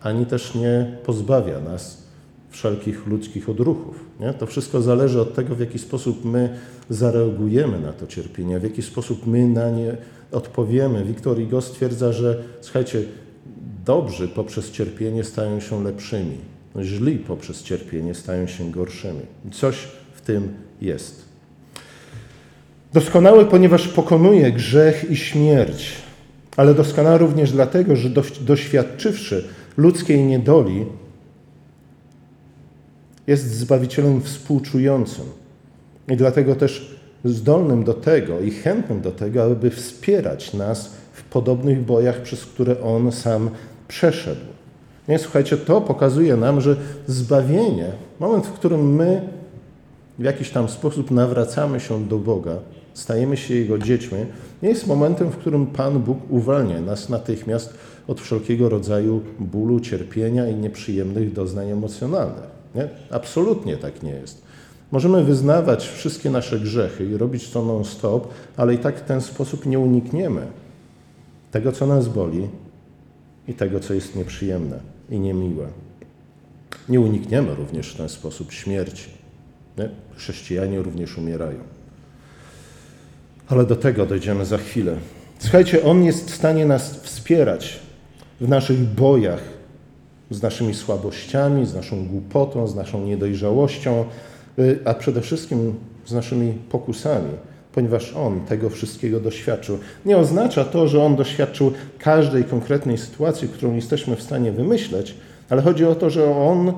ani 0.00 0.26
też 0.26 0.54
nie 0.54 0.96
pozbawia 1.04 1.60
nas 1.60 2.01
wszelkich 2.52 3.06
ludzkich 3.06 3.48
odruchów. 3.48 4.04
Nie? 4.20 4.32
To 4.34 4.46
wszystko 4.46 4.82
zależy 4.82 5.20
od 5.20 5.34
tego, 5.34 5.54
w 5.54 5.60
jaki 5.60 5.78
sposób 5.78 6.24
my 6.24 6.58
zareagujemy 6.90 7.80
na 7.80 7.92
to 7.92 8.06
cierpienie, 8.06 8.58
w 8.60 8.62
jaki 8.62 8.82
sposób 8.82 9.26
my 9.26 9.48
na 9.48 9.70
nie 9.70 9.96
odpowiemy. 10.32 11.04
Wiktor 11.04 11.40
Igo 11.40 11.60
stwierdza, 11.60 12.12
że 12.12 12.42
słuchajcie, 12.60 13.02
dobrzy 13.84 14.28
poprzez 14.28 14.70
cierpienie 14.70 15.24
stają 15.24 15.60
się 15.60 15.84
lepszymi, 15.84 16.36
źli 16.80 17.18
poprzez 17.18 17.62
cierpienie 17.62 18.14
stają 18.14 18.46
się 18.46 18.70
gorszymi. 18.70 19.20
Coś 19.52 19.76
w 20.14 20.20
tym 20.20 20.48
jest. 20.80 21.24
Doskonały, 22.92 23.44
ponieważ 23.44 23.88
pokonuje 23.88 24.52
grzech 24.52 25.10
i 25.10 25.16
śmierć, 25.16 25.92
ale 26.56 26.74
doskonały 26.74 27.18
również 27.18 27.52
dlatego, 27.52 27.96
że 27.96 28.10
doświadczywszy 28.40 29.48
ludzkiej 29.76 30.24
niedoli, 30.24 30.86
jest 33.26 33.54
Zbawicielem 33.54 34.22
współczującym 34.22 35.24
i 36.08 36.16
dlatego 36.16 36.54
też 36.54 36.96
zdolnym 37.24 37.84
do 37.84 37.94
tego 37.94 38.40
i 38.40 38.50
chętnym 38.50 39.00
do 39.00 39.10
tego, 39.10 39.42
aby 39.42 39.70
wspierać 39.70 40.54
nas 40.54 40.90
w 41.12 41.22
podobnych 41.22 41.84
bojach, 41.84 42.22
przez 42.22 42.46
które 42.46 42.82
On 42.82 43.12
sam 43.12 43.50
przeszedł. 43.88 44.40
Nie, 45.08 45.18
słuchajcie, 45.18 45.56
to 45.56 45.80
pokazuje 45.80 46.36
nam, 46.36 46.60
że 46.60 46.76
zbawienie, 47.06 47.92
moment, 48.20 48.46
w 48.46 48.52
którym 48.52 48.94
my 48.94 49.28
w 50.18 50.24
jakiś 50.24 50.50
tam 50.50 50.68
sposób 50.68 51.10
nawracamy 51.10 51.80
się 51.80 52.04
do 52.04 52.18
Boga, 52.18 52.56
stajemy 52.94 53.36
się 53.36 53.54
Jego 53.54 53.78
dziećmi, 53.78 54.18
nie 54.62 54.68
jest 54.68 54.86
momentem, 54.86 55.30
w 55.30 55.36
którym 55.36 55.66
Pan 55.66 55.98
Bóg 55.98 56.18
uwalnia 56.30 56.80
nas 56.80 57.08
natychmiast 57.08 57.74
od 58.08 58.20
wszelkiego 58.20 58.68
rodzaju 58.68 59.20
bólu, 59.40 59.80
cierpienia 59.80 60.48
i 60.48 60.54
nieprzyjemnych 60.54 61.32
doznań 61.32 61.70
emocjonalnych. 61.70 62.51
Nie? 62.74 62.88
Absolutnie 63.10 63.76
tak 63.76 64.02
nie 64.02 64.10
jest. 64.10 64.42
Możemy 64.92 65.24
wyznawać 65.24 65.88
wszystkie 65.88 66.30
nasze 66.30 66.60
grzechy 66.60 67.04
i 67.04 67.16
robić 67.16 67.50
to 67.50 67.64
non-stop, 67.64 68.28
ale 68.56 68.74
i 68.74 68.78
tak 68.78 68.98
w 68.98 69.04
ten 69.04 69.20
sposób 69.20 69.66
nie 69.66 69.78
unikniemy 69.78 70.46
tego, 71.50 71.72
co 71.72 71.86
nas 71.86 72.08
boli 72.08 72.48
i 73.48 73.54
tego, 73.54 73.80
co 73.80 73.94
jest 73.94 74.16
nieprzyjemne 74.16 74.80
i 75.10 75.20
niemiłe. 75.20 75.66
Nie 76.88 77.00
unikniemy 77.00 77.54
również 77.54 77.94
w 77.94 77.96
ten 77.96 78.08
sposób 78.08 78.52
śmierci. 78.52 79.10
Nie? 79.78 79.88
Chrześcijanie 80.16 80.82
również 80.82 81.18
umierają. 81.18 81.58
Ale 83.48 83.66
do 83.66 83.76
tego 83.76 84.06
dojdziemy 84.06 84.44
za 84.44 84.58
chwilę. 84.58 84.96
Słuchajcie, 85.38 85.84
On 85.84 86.04
jest 86.04 86.30
w 86.30 86.34
stanie 86.34 86.66
nas 86.66 86.96
wspierać 86.96 87.80
w 88.40 88.48
naszych 88.48 88.78
bojach, 88.78 89.42
z 90.34 90.42
naszymi 90.42 90.74
słabościami, 90.74 91.66
z 91.66 91.74
naszą 91.74 92.06
głupotą, 92.06 92.66
z 92.66 92.74
naszą 92.74 93.04
niedojrzałością, 93.04 94.04
y, 94.58 94.78
a 94.84 94.94
przede 94.94 95.20
wszystkim 95.20 95.74
z 96.06 96.12
naszymi 96.12 96.52
pokusami, 96.52 97.30
ponieważ 97.72 98.12
On 98.16 98.40
tego 98.40 98.70
wszystkiego 98.70 99.20
doświadczył. 99.20 99.78
Nie 100.06 100.16
oznacza 100.16 100.64
to, 100.64 100.88
że 100.88 101.04
On 101.04 101.16
doświadczył 101.16 101.72
każdej 101.98 102.44
konkretnej 102.44 102.98
sytuacji, 102.98 103.48
którą 103.48 103.74
jesteśmy 103.74 104.16
w 104.16 104.22
stanie 104.22 104.52
wymyśleć, 104.52 105.14
ale 105.50 105.62
chodzi 105.62 105.84
o 105.84 105.94
to, 105.94 106.10
że 106.10 106.36
On 106.36 106.72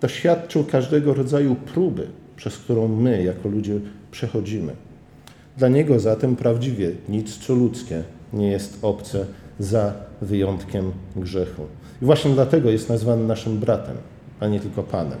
doświadczył 0.00 0.64
każdego 0.64 1.14
rodzaju 1.14 1.54
próby, 1.54 2.06
przez 2.36 2.58
którą 2.58 2.88
my, 2.88 3.22
jako 3.22 3.48
ludzie, 3.48 3.80
przechodzimy. 4.10 4.72
Dla 5.56 5.68
Niego 5.68 6.00
zatem 6.00 6.36
prawdziwie 6.36 6.90
nic, 7.08 7.38
co 7.38 7.54
ludzkie, 7.54 8.02
nie 8.32 8.50
jest 8.50 8.78
obce 8.82 9.26
za 9.58 9.92
wyjątkiem 10.22 10.92
grzechu. 11.16 11.62
I 12.02 12.04
właśnie 12.04 12.30
dlatego 12.30 12.70
jest 12.70 12.88
nazwany 12.88 13.24
naszym 13.24 13.58
bratem, 13.58 13.96
a 14.40 14.48
nie 14.48 14.60
tylko 14.60 14.82
Panem. 14.82 15.18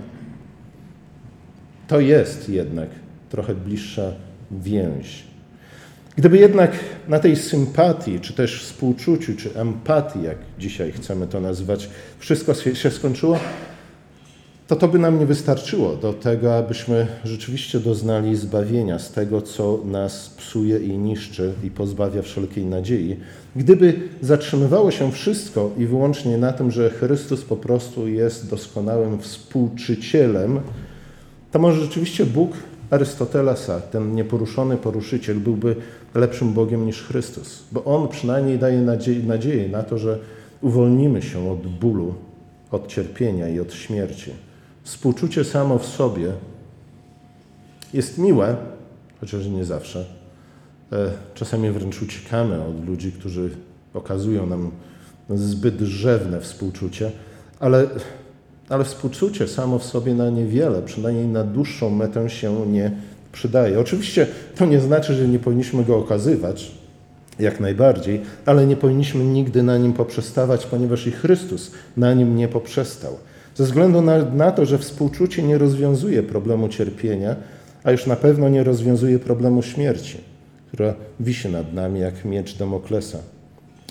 To 1.88 2.00
jest 2.00 2.48
jednak 2.48 2.88
trochę 3.30 3.54
bliższa 3.54 4.12
więź. 4.50 5.24
Gdyby 6.16 6.38
jednak 6.38 6.70
na 7.08 7.18
tej 7.18 7.36
sympatii, 7.36 8.20
czy 8.20 8.32
też 8.32 8.62
współczuciu, 8.62 9.36
czy 9.36 9.54
empatii, 9.54 10.22
jak 10.22 10.38
dzisiaj 10.58 10.92
chcemy 10.92 11.26
to 11.26 11.40
nazywać, 11.40 11.88
wszystko 12.18 12.54
się 12.54 12.90
skończyło, 12.90 13.38
to 14.66 14.76
to 14.76 14.88
by 14.88 14.98
nam 14.98 15.18
nie 15.18 15.26
wystarczyło 15.26 15.96
do 15.96 16.12
tego, 16.12 16.56
abyśmy 16.56 17.06
rzeczywiście 17.24 17.80
doznali 17.80 18.36
zbawienia 18.36 18.98
z 18.98 19.12
tego, 19.12 19.42
co 19.42 19.80
nas 19.84 20.28
psuje 20.36 20.78
i 20.78 20.98
niszczy 20.98 21.52
i 21.64 21.70
pozbawia 21.70 22.22
wszelkiej 22.22 22.64
nadziei. 22.64 23.16
Gdyby 23.56 23.94
zatrzymywało 24.20 24.90
się 24.90 25.12
wszystko 25.12 25.70
i 25.78 25.86
wyłącznie 25.86 26.38
na 26.38 26.52
tym, 26.52 26.70
że 26.70 26.90
Chrystus 26.90 27.42
po 27.42 27.56
prostu 27.56 28.08
jest 28.08 28.50
doskonałym 28.50 29.18
współczycielem, 29.18 30.60
to 31.52 31.58
może 31.58 31.80
rzeczywiście 31.80 32.26
Bóg 32.26 32.52
Arystotelesa, 32.90 33.80
ten 33.80 34.14
nieporuszony 34.14 34.76
poruszyciel, 34.76 35.36
byłby 35.36 35.76
lepszym 36.14 36.52
Bogiem 36.52 36.86
niż 36.86 37.02
Chrystus, 37.02 37.62
bo 37.72 37.84
On 37.84 38.08
przynajmniej 38.08 38.58
daje 38.58 38.80
nadzieję, 38.80 39.22
nadzieję 39.22 39.68
na 39.68 39.82
to, 39.82 39.98
że 39.98 40.18
uwolnimy 40.60 41.22
się 41.22 41.50
od 41.50 41.66
bólu, 41.66 42.14
od 42.70 42.86
cierpienia 42.86 43.48
i 43.48 43.60
od 43.60 43.74
śmierci. 43.74 44.45
Współczucie 44.86 45.44
samo 45.44 45.78
w 45.78 45.86
sobie 45.86 46.32
jest 47.94 48.18
miłe, 48.18 48.56
chociaż 49.20 49.46
nie 49.46 49.64
zawsze. 49.64 50.04
E, 50.92 51.10
czasami 51.34 51.70
wręcz 51.70 52.02
uciekamy 52.02 52.64
od 52.64 52.86
ludzi, 52.86 53.12
którzy 53.12 53.50
okazują 53.94 54.46
nam 54.46 54.70
zbyt 55.30 55.80
rzewne 55.80 56.40
współczucie, 56.40 57.10
ale, 57.60 57.86
ale 58.68 58.84
współczucie 58.84 59.48
samo 59.48 59.78
w 59.78 59.84
sobie 59.84 60.14
na 60.14 60.30
niewiele, 60.30 60.82
przynajmniej 60.82 61.26
na 61.26 61.44
dłuższą 61.44 61.90
metę 61.90 62.30
się 62.30 62.66
nie 62.66 62.90
przydaje. 63.32 63.80
Oczywiście 63.80 64.26
to 64.56 64.66
nie 64.66 64.80
znaczy, 64.80 65.14
że 65.14 65.28
nie 65.28 65.38
powinniśmy 65.38 65.84
go 65.84 65.96
okazywać, 65.96 66.72
jak 67.38 67.60
najbardziej, 67.60 68.20
ale 68.46 68.66
nie 68.66 68.76
powinniśmy 68.76 69.24
nigdy 69.24 69.62
na 69.62 69.78
nim 69.78 69.92
poprzestawać, 69.92 70.66
ponieważ 70.66 71.06
i 71.06 71.12
Chrystus 71.12 71.70
na 71.96 72.14
nim 72.14 72.36
nie 72.36 72.48
poprzestał. 72.48 73.18
Ze 73.56 73.64
względu 73.64 74.02
na, 74.02 74.18
na 74.24 74.50
to, 74.50 74.66
że 74.66 74.78
współczucie 74.78 75.42
nie 75.42 75.58
rozwiązuje 75.58 76.22
problemu 76.22 76.68
cierpienia, 76.68 77.36
a 77.84 77.92
już 77.92 78.06
na 78.06 78.16
pewno 78.16 78.48
nie 78.48 78.64
rozwiązuje 78.64 79.18
problemu 79.18 79.62
śmierci, 79.62 80.18
która 80.68 80.94
wisi 81.20 81.48
nad 81.48 81.72
nami 81.74 82.00
jak 82.00 82.24
miecz 82.24 82.56
Demoklesa. 82.56 83.18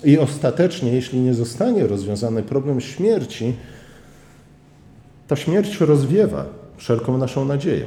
I 0.04 0.18
ostatecznie, 0.18 0.92
jeśli 0.92 1.20
nie 1.20 1.34
zostanie 1.34 1.86
rozwiązany 1.86 2.42
problem 2.42 2.80
śmierci, 2.80 3.54
ta 5.28 5.36
śmierć 5.36 5.80
rozwiewa 5.80 6.46
wszelką 6.76 7.18
naszą 7.18 7.44
nadzieję, 7.44 7.86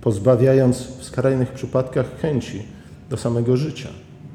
pozbawiając 0.00 0.78
w 0.78 1.04
skrajnych 1.04 1.52
przypadkach 1.52 2.20
chęci 2.20 2.62
do 3.10 3.16
samego 3.16 3.56
życia. 3.56 3.88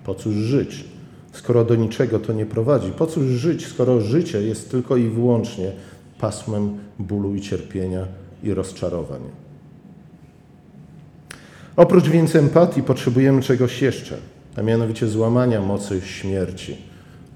Po 0.05 0.15
cóż 0.15 0.35
żyć? 0.35 0.85
skoro 1.33 1.65
do 1.65 1.75
niczego 1.75 2.19
to 2.19 2.33
nie 2.33 2.45
prowadzi? 2.45 2.91
Po 2.91 3.07
cóż 3.07 3.25
żyć, 3.25 3.67
skoro 3.67 4.01
życie 4.01 4.41
jest 4.41 4.71
tylko 4.71 4.97
i 4.97 5.09
wyłącznie 5.09 5.71
pasmem 6.19 6.77
bólu 6.99 7.35
i 7.35 7.41
cierpienia 7.41 8.05
i 8.43 8.53
rozczarowań? 8.53 9.21
Oprócz 11.75 12.09
więc 12.09 12.35
empatii 12.35 12.83
potrzebujemy 12.83 13.41
czegoś 13.41 13.81
jeszcze, 13.81 14.17
a 14.55 14.61
mianowicie 14.61 15.07
złamania 15.07 15.61
mocy 15.61 16.01
śmierci. 16.01 16.77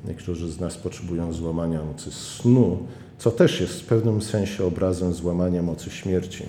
Niektórzy 0.07 0.51
z 0.51 0.59
nas 0.59 0.77
potrzebują 0.77 1.33
złamania 1.33 1.83
mocy 1.83 2.11
snu, 2.11 2.77
co 3.17 3.31
też 3.31 3.61
jest 3.61 3.81
w 3.81 3.85
pewnym 3.85 4.21
sensie 4.21 4.65
obrazem 4.65 5.13
złamania 5.13 5.61
mocy 5.61 5.89
śmierci. 5.89 6.43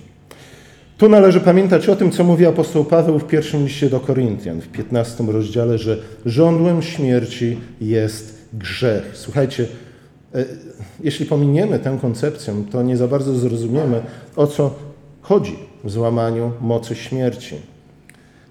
Tu 0.97 1.09
należy 1.09 1.39
pamiętać 1.39 1.89
o 1.89 1.95
tym, 1.95 2.11
co 2.11 2.23
mówi 2.23 2.45
apostoł 2.45 2.85
Paweł 2.85 3.19
w 3.19 3.27
pierwszym 3.27 3.63
liście 3.63 3.89
do 3.89 3.99
Koryntian, 3.99 4.61
w 4.61 4.67
15 4.67 5.23
rozdziale, 5.23 5.77
że 5.77 5.97
żądłem 6.25 6.81
śmierci 6.81 7.57
jest 7.81 8.47
grzech. 8.53 9.11
Słuchajcie, 9.13 9.67
jeśli 11.03 11.25
pominiemy 11.25 11.79
tę 11.79 11.97
koncepcję, 12.01 12.53
to 12.71 12.83
nie 12.83 12.97
za 12.97 13.07
bardzo 13.07 13.35
zrozumiemy, 13.35 14.01
o 14.35 14.47
co 14.47 14.75
chodzi 15.21 15.55
w 15.83 15.91
złamaniu 15.91 16.51
mocy 16.61 16.95
śmierci. 16.95 17.55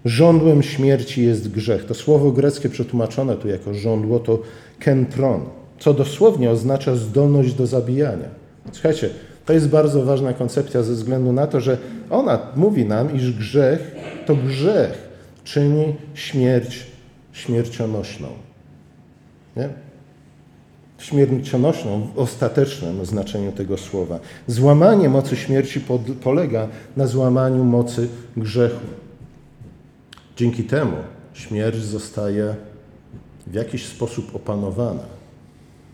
Żądłem 0.04 0.62
śmierci 0.62 1.24
jest 1.24 1.50
grzech. 1.50 1.84
To 1.84 1.94
słowo 1.94 2.32
greckie 2.32 2.68
przetłumaczone 2.68 3.36
tu 3.36 3.48
jako 3.48 3.74
żądło 3.74 4.18
to 4.18 4.38
kentron, 4.78 5.40
co 5.78 5.94
dosłownie 5.94 6.50
oznacza 6.50 6.96
zdolność 6.96 7.54
do 7.54 7.66
zabijania. 7.66 8.28
Słuchajcie, 8.72 9.10
to 9.46 9.52
jest 9.52 9.68
bardzo 9.68 10.04
ważna 10.04 10.32
koncepcja 10.32 10.82
ze 10.82 10.92
względu 10.92 11.32
na 11.32 11.46
to, 11.46 11.60
że 11.60 11.78
ona 12.10 12.38
mówi 12.56 12.84
nam, 12.84 13.16
iż 13.16 13.32
grzech 13.32 13.94
to 14.26 14.36
grzech 14.36 15.08
czyni 15.44 15.94
śmierć 16.14 16.86
śmiercionośną. 17.32 18.28
Nie? 19.56 19.68
Śmiercionośną 21.04 22.06
w 22.14 22.18
ostatecznym 22.18 23.06
znaczeniu 23.06 23.52
tego 23.52 23.78
słowa. 23.78 24.20
Złamanie 24.46 25.08
mocy 25.08 25.36
śmierci 25.36 25.80
pod, 25.80 26.00
polega 26.22 26.68
na 26.96 27.06
złamaniu 27.06 27.64
mocy 27.64 28.08
grzechu. 28.36 28.86
Dzięki 30.36 30.64
temu 30.64 30.96
śmierć 31.32 31.76
zostaje 31.76 32.54
w 33.46 33.54
jakiś 33.54 33.86
sposób 33.86 34.36
opanowana. 34.36 35.02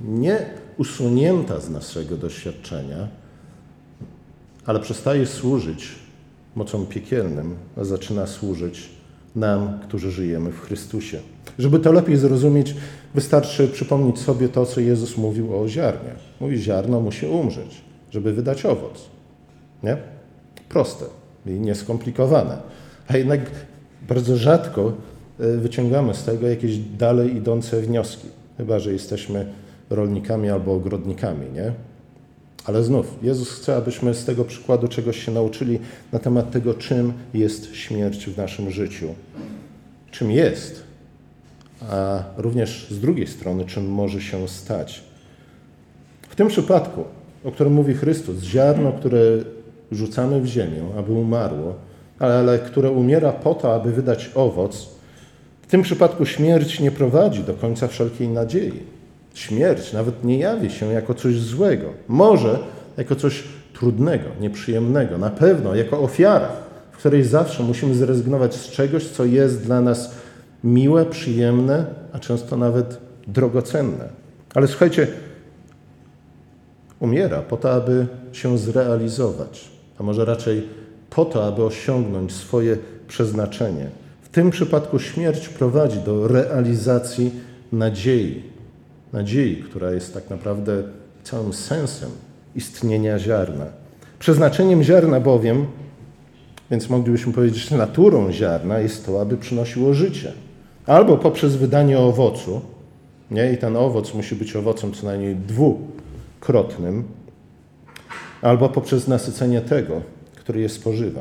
Nie 0.01 0.47
usunięta 0.77 1.61
z 1.61 1.71
naszego 1.71 2.17
doświadczenia, 2.17 3.09
ale 4.67 4.81
przestaje 4.81 5.27
służyć 5.27 5.89
mocą 6.55 6.87
piekielnym, 6.87 7.55
a 7.77 7.85
zaczyna 7.85 8.27
służyć 8.27 8.89
nam, 9.37 9.79
którzy 9.83 10.11
żyjemy 10.11 10.53
w 10.53 10.61
Chrystusie. 10.61 11.21
Żeby 11.59 11.79
to 11.79 11.93
lepiej 11.93 12.17
zrozumieć, 12.17 12.75
wystarczy 13.15 13.69
przypomnieć 13.69 14.19
sobie 14.19 14.49
to, 14.49 14.67
co 14.67 14.81
Jezus 14.81 15.17
mówił 15.17 15.61
o 15.61 15.69
ziarnie. 15.69 16.11
Mówi, 16.41 16.59
ziarno 16.59 17.01
musi 17.01 17.27
umrzeć, 17.27 17.81
żeby 18.11 18.33
wydać 18.33 18.67
owoc. 18.67 19.09
Nie? 19.83 19.97
Proste 20.69 21.05
i 21.47 21.51
nieskomplikowane. 21.51 22.59
A 23.09 23.17
jednak 23.17 23.41
bardzo 24.09 24.37
rzadko 24.37 24.93
e, 25.41 25.57
wyciągamy 25.57 26.15
z 26.15 26.25
tego 26.25 26.49
jakieś 26.49 26.79
dalej 26.79 27.37
idące 27.37 27.81
wnioski, 27.81 28.29
chyba 28.57 28.79
że 28.79 28.93
jesteśmy 28.93 29.47
rolnikami 29.91 30.51
albo 30.51 30.75
ogrodnikami, 30.75 31.47
nie? 31.55 31.73
Ale 32.65 32.85
znów, 32.85 33.19
Jezus 33.23 33.51
chce, 33.51 33.77
abyśmy 33.77 34.15
z 34.15 34.25
tego 34.25 34.45
przykładu 34.45 34.89
czegoś 34.89 35.25
się 35.25 35.33
nauczyli 35.33 35.79
na 36.13 36.19
temat 36.19 36.51
tego, 36.51 36.75
czym 36.75 37.13
jest 37.35 37.75
śmierć 37.75 38.27
w 38.27 38.37
naszym 38.37 38.71
życiu. 38.71 39.07
Czym 40.11 40.31
jest, 40.31 40.83
a 41.89 42.23
również 42.37 42.87
z 42.91 43.01
drugiej 43.01 43.27
strony, 43.27 43.65
czym 43.65 43.89
może 43.89 44.21
się 44.21 44.49
stać. 44.49 45.03
W 46.29 46.37
tym 46.37 46.49
przypadku, 46.49 47.05
o 47.45 47.53
którym 47.53 47.73
mówi 47.73 47.95
Chrystus, 47.95 48.43
ziarno, 48.43 48.93
które 48.93 49.21
rzucamy 49.93 50.41
w 50.41 50.47
ziemię, 50.47 50.83
aby 50.99 51.13
umarło, 51.13 51.75
ale, 52.19 52.59
które 52.59 52.91
umiera 52.91 53.33
po 53.33 53.55
to, 53.55 53.75
aby 53.75 53.93
wydać 53.93 54.31
owoc, 54.35 54.89
w 55.63 55.67
tym 55.67 55.83
przypadku 55.83 56.27
śmierć 56.27 56.81
nie 56.81 56.91
prowadzi 56.91 57.43
do 57.43 57.55
końca 57.55 57.89
wszelkiej 57.89 58.29
nadziei. 58.29 58.83
Śmierć 59.35 59.93
nawet 59.93 60.25
nie 60.25 60.39
jawi 60.39 60.71
się 60.71 60.93
jako 60.93 61.15
coś 61.15 61.41
złego, 61.41 61.87
może 62.09 62.59
jako 62.97 63.17
coś 63.17 63.45
trudnego, 63.73 64.25
nieprzyjemnego, 64.41 65.19
na 65.19 65.31
pewno 65.31 65.75
jako 65.75 66.01
ofiara, 66.01 66.49
w 66.93 66.97
której 66.97 67.25
zawsze 67.25 67.63
musimy 67.63 67.95
zrezygnować 67.95 68.55
z 68.55 68.71
czegoś, 68.71 69.07
co 69.07 69.25
jest 69.25 69.63
dla 69.63 69.81
nas 69.81 70.15
miłe, 70.65 71.07
przyjemne, 71.07 71.87
a 72.13 72.19
często 72.19 72.57
nawet 72.57 72.99
drogocenne. 73.27 74.09
Ale 74.55 74.69
słuchajcie, 74.69 75.07
umiera 77.01 77.43
po 77.43 77.57
to, 77.57 77.73
aby 77.73 78.07
się 78.33 78.59
zrealizować, 78.59 79.69
a 79.99 80.03
może 80.03 80.25
raczej 80.25 80.69
po 81.11 81.25
to, 81.25 81.47
aby 81.47 81.65
osiągnąć 81.65 82.33
swoje 82.33 82.77
przeznaczenie. 83.09 83.87
W 84.23 84.29
tym 84.29 84.51
przypadku 84.51 84.99
śmierć 84.99 85.49
prowadzi 85.49 85.99
do 85.99 86.29
realizacji 86.29 87.31
nadziei. 87.73 88.43
Nadziei, 89.13 89.57
która 89.57 89.91
jest 89.91 90.15
tak 90.15 90.31
naprawdę 90.31 90.83
całym 91.25 91.53
sensem 91.53 92.11
istnienia 92.55 93.19
ziarna. 93.19 93.67
Przeznaczeniem 94.19 94.83
ziarna 94.83 95.21
bowiem, 95.21 95.67
więc 96.71 96.89
moglibyśmy 96.89 97.33
powiedzieć, 97.33 97.71
naturą 97.71 98.33
ziarna 98.33 98.79
jest 98.79 99.07
to, 99.07 99.21
aby 99.21 99.37
przynosiło 99.37 99.95
życie. 99.95 100.33
Albo 100.91 101.17
poprzez 101.17 101.57
wydanie 101.57 101.99
owocu, 101.99 102.61
nie? 103.31 103.53
i 103.53 103.59
ten 103.59 103.77
owoc 103.77 104.15
musi 104.15 104.35
być 104.35 104.57
owocem 104.57 104.93
co 104.93 105.07
najmniej 105.07 105.37
dwukrotnym, 105.37 107.05
albo 108.43 108.69
poprzez 108.69 109.09
nasycenie 109.09 109.61
tego, 109.61 110.03
który 110.37 110.61
je 110.61 110.69
spożywa. 110.69 111.21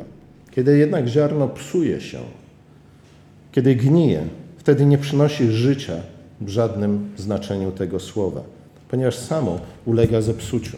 Kiedy 0.50 0.78
jednak 0.78 1.06
ziarno 1.06 1.48
psuje 1.48 2.00
się, 2.00 2.18
kiedy 3.52 3.76
gnije, 3.76 4.22
wtedy 4.58 4.86
nie 4.86 4.98
przynosi 4.98 5.52
życia 5.52 5.96
w 6.40 6.48
żadnym 6.48 7.10
znaczeniu 7.16 7.72
tego 7.72 8.00
słowa, 8.00 8.42
ponieważ 8.88 9.18
samo 9.18 9.60
ulega 9.84 10.20
zepsuciu. 10.20 10.76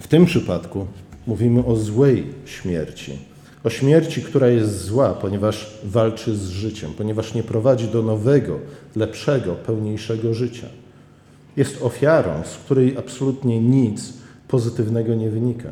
W 0.00 0.08
tym 0.08 0.26
przypadku 0.26 0.86
mówimy 1.26 1.64
o 1.64 1.76
złej 1.76 2.26
śmierci. 2.44 3.31
O 3.64 3.70
śmierci, 3.70 4.22
która 4.22 4.48
jest 4.48 4.84
zła, 4.84 5.14
ponieważ 5.14 5.78
walczy 5.84 6.36
z 6.36 6.48
życiem, 6.48 6.90
ponieważ 6.98 7.34
nie 7.34 7.42
prowadzi 7.42 7.88
do 7.88 8.02
nowego, 8.02 8.58
lepszego, 8.96 9.54
pełniejszego 9.54 10.34
życia. 10.34 10.66
Jest 11.56 11.82
ofiarą, 11.82 12.30
z 12.44 12.56
której 12.56 12.98
absolutnie 12.98 13.60
nic 13.60 14.12
pozytywnego 14.48 15.14
nie 15.14 15.30
wynika. 15.30 15.68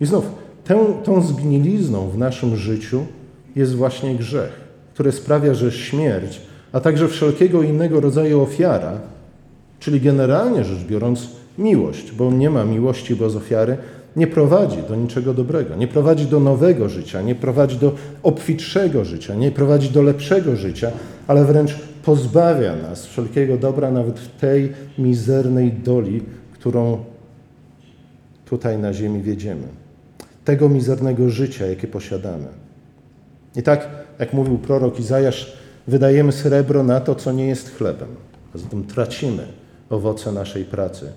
I 0.00 0.06
znów, 0.06 0.24
tą, 0.64 1.02
tą 1.04 1.22
zgnilizną 1.22 2.08
w 2.08 2.18
naszym 2.18 2.56
życiu 2.56 3.06
jest 3.56 3.74
właśnie 3.74 4.14
grzech, 4.14 4.60
który 4.94 5.12
sprawia, 5.12 5.54
że 5.54 5.72
śmierć, 5.72 6.40
a 6.72 6.80
także 6.80 7.08
wszelkiego 7.08 7.62
innego 7.62 8.00
rodzaju 8.00 8.42
ofiara, 8.42 9.00
czyli 9.80 10.00
generalnie 10.00 10.64
rzecz 10.64 10.84
biorąc 10.84 11.28
miłość, 11.58 12.12
bo 12.12 12.32
nie 12.32 12.50
ma 12.50 12.64
miłości 12.64 13.16
bez 13.16 13.36
ofiary, 13.36 13.76
nie 14.16 14.26
prowadzi 14.26 14.82
do 14.88 14.96
niczego 14.96 15.34
dobrego, 15.34 15.76
nie 15.76 15.88
prowadzi 15.88 16.26
do 16.26 16.40
nowego 16.40 16.88
życia, 16.88 17.22
nie 17.22 17.34
prowadzi 17.34 17.76
do 17.76 17.94
obfitszego 18.22 19.04
życia, 19.04 19.34
nie 19.34 19.50
prowadzi 19.50 19.90
do 19.90 20.02
lepszego 20.02 20.56
życia, 20.56 20.90
ale 21.26 21.44
wręcz 21.44 21.74
pozbawia 22.04 22.76
nas 22.76 23.06
wszelkiego 23.06 23.56
dobra 23.56 23.90
nawet 23.90 24.20
w 24.20 24.40
tej 24.40 24.72
mizernej 24.98 25.72
doli, 25.72 26.22
którą 26.52 27.04
tutaj 28.44 28.78
na 28.78 28.92
ziemi 28.92 29.22
wiedziemy 29.22 29.80
tego 30.44 30.68
mizernego 30.68 31.28
życia, 31.28 31.66
jakie 31.66 31.88
posiadamy. 31.88 32.46
I 33.56 33.62
tak, 33.62 33.88
jak 34.18 34.32
mówił 34.32 34.58
prorok 34.58 35.00
Izajasz, 35.00 35.56
wydajemy 35.86 36.32
srebro 36.32 36.82
na 36.82 37.00
to, 37.00 37.14
co 37.14 37.32
nie 37.32 37.46
jest 37.46 37.76
chlebem, 37.76 38.08
zatem 38.54 38.84
tracimy 38.84 39.46
owoce 39.90 40.32
naszej 40.32 40.64
pracy. 40.64 41.12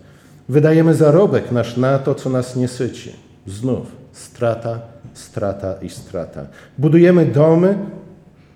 Wydajemy 0.49 0.95
zarobek 0.95 1.51
nasz 1.51 1.77
na 1.77 1.99
to, 1.99 2.15
co 2.15 2.29
nas 2.29 2.55
nie 2.55 2.67
syci. 2.67 3.13
Znów 3.47 3.87
strata, 4.11 4.79
strata 5.13 5.75
i 5.81 5.89
strata. 5.89 6.45
Budujemy 6.77 7.25
domy 7.25 7.77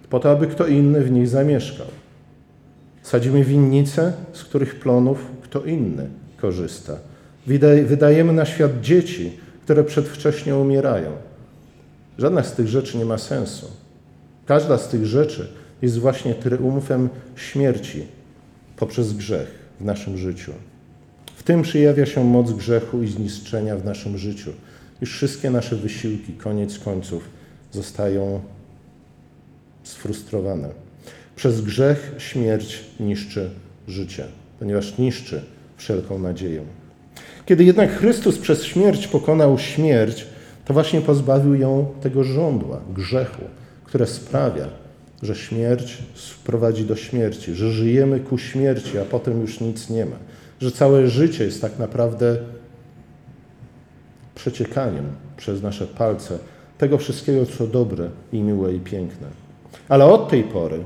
po 0.09 0.19
to, 0.19 0.31
aby 0.31 0.47
kto 0.47 0.67
inny 0.67 1.01
w 1.01 1.11
nich 1.11 1.27
zamieszkał. 1.27 1.87
Sadzimy 3.03 3.43
winnice, 3.43 4.13
z 4.33 4.43
których 4.43 4.79
plonów 4.79 5.25
kto 5.41 5.63
inny 5.63 6.09
korzysta. 6.37 6.93
Wydajemy 7.85 8.33
na 8.33 8.45
świat 8.45 8.81
dzieci, 8.81 9.37
które 9.63 9.83
przedwcześnie 9.83 10.55
umierają. 10.55 11.11
Żadna 12.17 12.43
z 12.43 12.53
tych 12.53 12.67
rzeczy 12.67 12.97
nie 12.97 13.05
ma 13.05 13.17
sensu. 13.17 13.67
Każda 14.45 14.77
z 14.77 14.87
tych 14.87 15.05
rzeczy 15.05 15.47
jest 15.81 15.99
właśnie 15.99 16.35
triumfem 16.35 17.09
śmierci 17.35 18.07
poprzez 18.77 19.13
grzech 19.13 19.47
w 19.79 19.85
naszym 19.85 20.17
życiu. 20.17 20.51
Tym 21.47 21.61
przyjawia 21.61 22.05
się 22.05 22.23
moc 22.23 22.51
grzechu 22.51 23.03
i 23.03 23.07
zniszczenia 23.07 23.75
w 23.75 23.85
naszym 23.85 24.17
życiu. 24.17 24.51
Już 25.01 25.13
wszystkie 25.13 25.49
nasze 25.49 25.75
wysiłki, 25.75 26.33
koniec 26.33 26.79
końców, 26.79 27.29
zostają 27.71 28.41
sfrustrowane. 29.83 30.69
Przez 31.35 31.61
grzech 31.61 32.15
śmierć 32.17 32.83
niszczy 32.99 33.49
życie, 33.87 34.25
ponieważ 34.59 34.97
niszczy 34.97 35.41
wszelką 35.77 36.19
nadzieję. 36.19 36.61
Kiedy 37.45 37.63
jednak 37.63 37.91
Chrystus 37.91 38.37
przez 38.37 38.63
śmierć 38.63 39.07
pokonał 39.07 39.59
śmierć, 39.59 40.25
to 40.65 40.73
właśnie 40.73 41.01
pozbawił 41.01 41.55
ją 41.55 41.85
tego 42.01 42.23
żądła, 42.23 42.81
grzechu, 42.95 43.43
które 43.83 44.07
sprawia, 44.07 44.67
że 45.23 45.35
śmierć 45.35 45.97
prowadzi 46.43 46.85
do 46.85 46.95
śmierci, 46.95 47.53
że 47.53 47.71
żyjemy 47.71 48.19
ku 48.19 48.37
śmierci, 48.37 48.97
a 48.97 49.05
potem 49.05 49.41
już 49.41 49.59
nic 49.59 49.89
nie 49.89 50.05
ma, 50.05 50.15
że 50.59 50.71
całe 50.71 51.07
życie 51.07 51.43
jest 51.43 51.61
tak 51.61 51.79
naprawdę 51.79 52.37
przeciekaniem 54.35 55.05
przez 55.37 55.61
nasze 55.61 55.87
palce 55.87 56.37
tego 56.77 56.97
wszystkiego, 56.97 57.45
co 57.45 57.67
dobre 57.67 58.09
i 58.33 58.41
miłe 58.41 58.73
i 58.73 58.79
piękne. 58.79 59.27
Ale 59.89 60.05
od 60.05 60.29
tej 60.29 60.43
pory, 60.43 60.79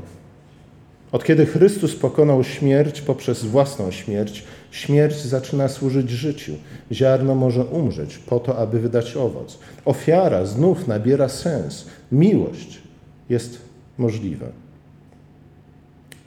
od 1.12 1.24
kiedy 1.24 1.46
Chrystus 1.46 1.96
pokonał 1.96 2.44
śmierć 2.44 3.02
poprzez 3.02 3.46
własną 3.46 3.92
śmierć, 3.92 4.44
śmierć 4.72 5.16
zaczyna 5.16 5.68
służyć 5.68 6.10
życiu. 6.10 6.54
Ziarno 6.92 7.36
może 7.36 7.66
umrzeć 7.66 8.18
po 8.18 8.40
to, 8.40 8.58
aby 8.58 8.80
wydać 8.80 9.18
owoc. 9.18 9.60
Ofiara 9.86 10.46
znów 10.46 10.88
nabiera 10.88 11.30
sens. 11.30 11.86
Miłość 12.12 12.82
jest 13.30 13.62
możliwa. 13.98 14.48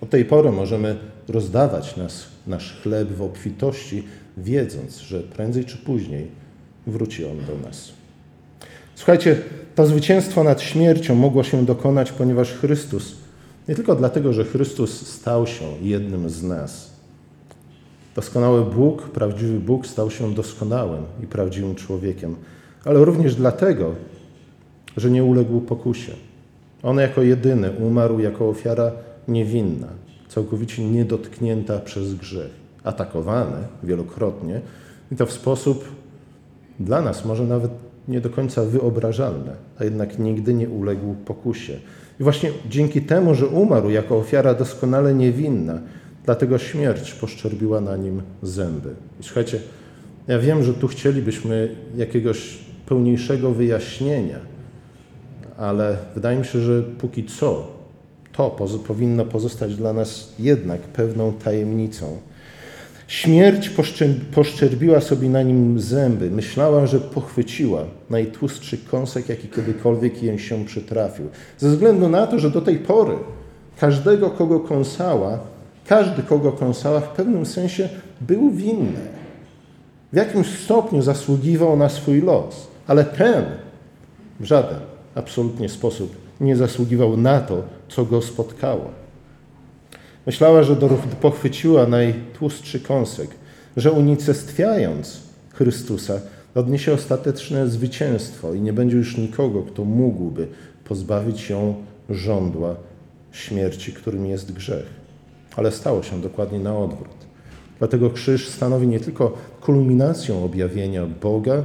Od 0.00 0.10
tej 0.10 0.24
pory 0.24 0.52
możemy 0.52 0.96
rozdawać 1.28 1.96
nas, 1.96 2.26
nasz 2.46 2.80
chleb 2.82 3.08
w 3.12 3.22
obfitości, 3.22 4.02
wiedząc, 4.36 4.98
że 4.98 5.20
prędzej 5.20 5.64
czy 5.64 5.76
później 5.76 6.26
wróci 6.86 7.24
on 7.24 7.36
do 7.38 7.68
nas. 7.68 7.92
Słuchajcie, 8.94 9.38
to 9.74 9.86
zwycięstwo 9.86 10.44
nad 10.44 10.62
śmiercią 10.62 11.14
mogło 11.14 11.42
się 11.42 11.66
dokonać, 11.66 12.12
ponieważ 12.12 12.52
Chrystus, 12.52 13.14
nie 13.68 13.74
tylko 13.74 13.94
dlatego, 13.94 14.32
że 14.32 14.44
Chrystus 14.44 15.06
stał 15.06 15.46
się 15.46 15.64
jednym 15.82 16.30
z 16.30 16.42
nas. 16.42 16.90
Doskonały 18.14 18.64
Bóg, 18.64 19.02
prawdziwy 19.02 19.60
Bóg 19.60 19.86
stał 19.86 20.10
się 20.10 20.34
doskonałym 20.34 21.02
i 21.22 21.26
prawdziwym 21.26 21.74
człowiekiem, 21.74 22.36
ale 22.84 23.04
również 23.04 23.34
dlatego, 23.34 23.94
że 24.96 25.10
nie 25.10 25.24
uległ 25.24 25.60
pokusie. 25.60 26.12
On 26.82 26.98
jako 26.98 27.22
jedyny 27.22 27.70
umarł 27.70 28.20
jako 28.20 28.48
ofiara 28.48 28.92
niewinna, 29.28 29.88
całkowicie 30.34 30.84
niedotknięta 30.84 31.78
przez 31.78 32.14
grzech, 32.14 32.50
atakowany 32.84 33.56
wielokrotnie 33.82 34.60
i 35.12 35.16
to 35.16 35.26
w 35.26 35.32
sposób 35.32 35.84
dla 36.80 37.02
nas 37.02 37.24
może 37.24 37.44
nawet 37.44 37.70
nie 38.08 38.20
do 38.20 38.30
końca 38.30 38.64
wyobrażalny, 38.64 39.50
a 39.78 39.84
jednak 39.84 40.18
nigdy 40.18 40.54
nie 40.54 40.68
uległ 40.68 41.14
pokusie. 41.14 41.72
I 42.20 42.22
właśnie 42.22 42.50
dzięki 42.68 43.02
temu, 43.02 43.34
że 43.34 43.46
umarł 43.46 43.90
jako 43.90 44.16
ofiara 44.16 44.54
doskonale 44.54 45.14
niewinna, 45.14 45.78
dlatego 46.24 46.58
śmierć 46.58 47.12
poszczerbiła 47.12 47.80
na 47.80 47.96
nim 47.96 48.22
zęby. 48.42 48.90
I 49.20 49.22
słuchajcie, 49.22 49.60
ja 50.28 50.38
wiem, 50.38 50.62
że 50.62 50.74
tu 50.74 50.88
chcielibyśmy 50.88 51.76
jakiegoś 51.96 52.58
pełniejszego 52.86 53.50
wyjaśnienia, 53.50 54.38
ale 55.56 55.96
wydaje 56.14 56.38
mi 56.38 56.44
się, 56.44 56.60
że 56.60 56.82
póki 56.82 57.24
co 57.24 57.73
to 58.36 58.50
powinno 58.86 59.24
pozostać 59.24 59.76
dla 59.76 59.92
nas 59.92 60.32
jednak 60.38 60.80
pewną 60.80 61.32
tajemnicą. 61.32 62.16
Śmierć 63.06 63.70
poszczerbiła 64.34 65.00
sobie 65.00 65.28
na 65.28 65.42
nim 65.42 65.80
zęby. 65.80 66.30
Myślała, 66.30 66.86
że 66.86 67.00
pochwyciła 67.00 67.84
najtłustszy 68.10 68.78
kąsek, 68.78 69.28
jaki 69.28 69.48
kiedykolwiek 69.48 70.22
jej 70.22 70.38
się 70.38 70.64
przytrafił. 70.64 71.26
Ze 71.58 71.70
względu 71.70 72.08
na 72.08 72.26
to, 72.26 72.38
że 72.38 72.50
do 72.50 72.60
tej 72.60 72.78
pory 72.78 73.14
każdego, 73.80 74.30
kogo 74.30 74.60
kąsała, 74.60 75.38
każdy, 75.86 76.22
kogo 76.22 76.52
kąsała, 76.52 77.00
w 77.00 77.08
pewnym 77.08 77.46
sensie 77.46 77.88
był 78.20 78.50
winny. 78.50 79.00
W 80.12 80.16
jakimś 80.16 80.46
stopniu 80.46 81.02
zasługiwał 81.02 81.76
na 81.76 81.88
swój 81.88 82.22
los, 82.22 82.66
ale 82.86 83.04
ten 83.04 83.44
w 84.40 84.44
żaden 84.44 84.78
absolutnie 85.14 85.68
sposób 85.68 86.23
nie 86.40 86.56
zasługiwał 86.56 87.16
na 87.16 87.40
to, 87.40 87.62
co 87.88 88.04
go 88.04 88.22
spotkało. 88.22 88.90
Myślała, 90.26 90.62
że 90.62 90.76
pochwyciła 91.20 91.86
najtłustszy 91.86 92.80
kąsek, 92.80 93.30
że 93.76 93.92
unicestwiając 93.92 95.20
Chrystusa 95.54 96.20
odniesie 96.54 96.92
ostateczne 96.92 97.68
zwycięstwo 97.68 98.54
i 98.54 98.60
nie 98.60 98.72
będzie 98.72 98.96
już 98.96 99.16
nikogo, 99.16 99.62
kto 99.62 99.84
mógłby 99.84 100.48
pozbawić 100.84 101.50
ją 101.50 101.74
żądła 102.10 102.76
śmierci, 103.32 103.92
którym 103.92 104.26
jest 104.26 104.52
grzech. 104.52 104.86
Ale 105.56 105.72
stało 105.72 106.02
się 106.02 106.20
dokładnie 106.20 106.58
na 106.58 106.78
odwrót. 106.78 107.16
Dlatego 107.78 108.10
krzyż 108.10 108.48
stanowi 108.48 108.86
nie 108.86 109.00
tylko 109.00 109.32
kulminacją 109.60 110.44
objawienia 110.44 111.06
Boga, 111.06 111.64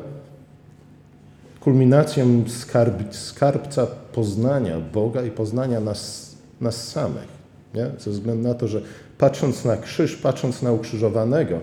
kulminacją 1.69 2.43
skarb, 2.47 3.15
skarbca 3.15 3.87
poznania 4.13 4.79
Boga 4.93 5.23
i 5.23 5.31
poznania 5.31 5.79
nas, 5.79 6.35
nas 6.61 6.87
samych 6.87 7.39
nie? 7.73 7.87
Ze 7.99 8.11
względu 8.11 8.47
na 8.47 8.53
to, 8.53 8.67
że 8.67 8.81
patrząc 9.17 9.65
na 9.65 9.77
krzyż, 9.77 10.15
patrząc 10.15 10.61
na 10.61 10.71
ukrzyżowanego, 10.71 11.59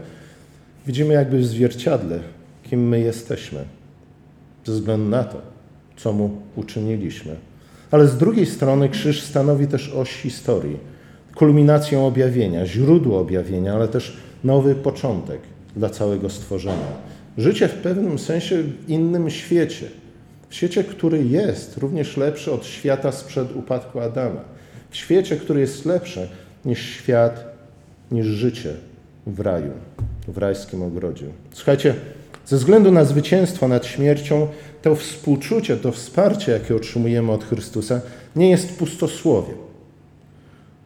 widzimy 0.86 1.14
jakby 1.14 1.38
w 1.38 1.46
zwierciadle, 1.46 2.18
kim 2.62 2.88
my 2.88 3.00
jesteśmy, 3.00 3.64
ze 4.64 4.72
względu 4.72 5.08
na 5.08 5.24
to, 5.24 5.38
co 5.96 6.12
mu 6.12 6.30
uczyniliśmy. 6.56 7.36
Ale 7.90 8.08
z 8.08 8.16
drugiej 8.16 8.46
strony 8.46 8.88
krzyż 8.88 9.22
stanowi 9.22 9.66
też 9.66 9.92
oś 9.94 10.12
historii, 10.12 10.78
kulminacją 11.34 12.06
objawienia, 12.06 12.66
źródło 12.66 13.20
objawienia, 13.20 13.74
ale 13.74 13.88
też 13.88 14.16
nowy 14.44 14.74
początek 14.74 15.40
dla 15.76 15.88
całego 15.88 16.30
stworzenia. 16.30 17.15
Życie 17.38 17.68
w 17.68 17.74
pewnym 17.74 18.18
sensie 18.18 18.62
w 18.62 18.90
innym 18.90 19.30
świecie, 19.30 19.86
w 20.48 20.54
świecie, 20.54 20.84
który 20.84 21.24
jest 21.24 21.76
również 21.76 22.16
lepszy 22.16 22.52
od 22.52 22.66
świata 22.66 23.12
sprzed 23.12 23.56
upadku 23.56 24.00
Adama 24.00 24.40
w 24.90 24.96
świecie, 24.96 25.36
który 25.36 25.60
jest 25.60 25.86
lepszy 25.86 26.28
niż 26.64 26.78
świat, 26.80 27.44
niż 28.10 28.26
życie 28.26 28.74
w 29.26 29.40
raju, 29.40 29.72
w 30.28 30.38
rajskim 30.38 30.82
ogrodzie. 30.82 31.26
Słuchajcie, 31.52 31.94
ze 32.46 32.56
względu 32.56 32.92
na 32.92 33.04
zwycięstwo 33.04 33.68
nad 33.68 33.86
śmiercią, 33.86 34.48
to 34.82 34.94
współczucie, 34.94 35.76
to 35.76 35.92
wsparcie, 35.92 36.52
jakie 36.52 36.76
otrzymujemy 36.76 37.32
od 37.32 37.44
Chrystusa, 37.44 38.00
nie 38.36 38.50
jest 38.50 38.78
pustosłowiem. 38.78 39.56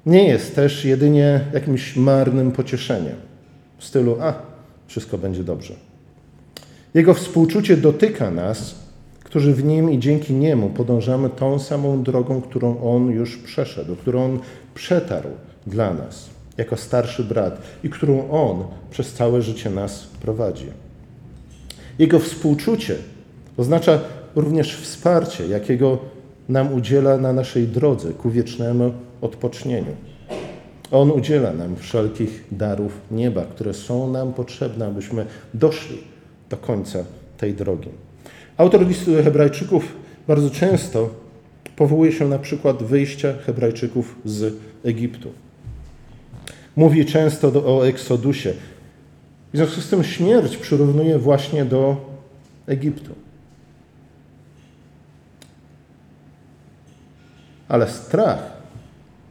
Nie 0.06 0.28
jest 0.28 0.54
też 0.54 0.84
jedynie 0.84 1.40
jakimś 1.52 1.96
marnym 1.96 2.52
pocieszeniem 2.52 3.16
w 3.78 3.84
stylu, 3.84 4.16
a, 4.20 4.34
wszystko 4.86 5.18
będzie 5.18 5.44
dobrze. 5.44 5.89
Jego 6.94 7.14
współczucie 7.14 7.76
dotyka 7.76 8.30
nas 8.30 8.80
którzy 9.30 9.54
w 9.54 9.64
Nim 9.64 9.90
i 9.90 9.98
dzięki 9.98 10.34
Niemu 10.34 10.70
podążamy 10.70 11.30
tą 11.30 11.58
samą 11.58 12.02
drogą, 12.02 12.40
którą 12.40 12.82
On 12.82 13.10
już 13.10 13.36
przeszedł, 13.36 13.96
którą 13.96 14.24
On 14.24 14.38
przetarł 14.74 15.28
dla 15.66 15.94
nas 15.94 16.30
jako 16.56 16.76
starszy 16.76 17.24
brat 17.24 17.62
i 17.84 17.90
którą 17.90 18.30
On 18.30 18.64
przez 18.90 19.12
całe 19.12 19.42
życie 19.42 19.70
nas 19.70 20.06
prowadzi. 20.22 20.66
Jego 21.98 22.18
współczucie 22.18 22.96
oznacza 23.56 24.00
również 24.36 24.76
wsparcie, 24.76 25.46
jakiego 25.46 25.98
nam 26.48 26.74
udziela 26.74 27.16
na 27.18 27.32
naszej 27.32 27.68
drodze 27.68 28.12
ku 28.12 28.30
wiecznemu 28.30 28.92
odpocznieniu. 29.20 29.96
On 30.90 31.10
udziela 31.10 31.52
nam 31.52 31.76
wszelkich 31.76 32.44
darów 32.52 33.00
nieba, 33.10 33.44
które 33.44 33.74
są 33.74 34.12
nam 34.12 34.32
potrzebne, 34.32 34.86
abyśmy 34.86 35.26
doszli 35.54 35.98
do 36.50 36.56
końca 36.56 37.04
tej 37.36 37.54
drogi. 37.54 37.88
Autor 38.56 38.86
listu 38.86 39.12
do 39.16 39.22
Hebrajczyków 39.22 39.96
bardzo 40.28 40.50
często 40.50 41.10
powołuje 41.76 42.12
się 42.12 42.28
na 42.28 42.38
przykład 42.38 42.82
wyjścia 42.82 43.34
Hebrajczyków 43.46 44.16
z 44.24 44.54
Egiptu. 44.84 45.32
Mówi 46.76 47.06
często 47.06 47.50
do, 47.50 47.78
o 47.78 47.88
Eksodusie. 47.88 48.52
W 49.52 49.56
związku 49.56 49.80
z 49.80 49.88
tym 49.88 50.04
śmierć 50.04 50.56
przyrównuje 50.56 51.18
właśnie 51.18 51.64
do 51.64 51.96
Egiptu. 52.66 53.14
Ale 57.68 57.88
strach 57.88 58.52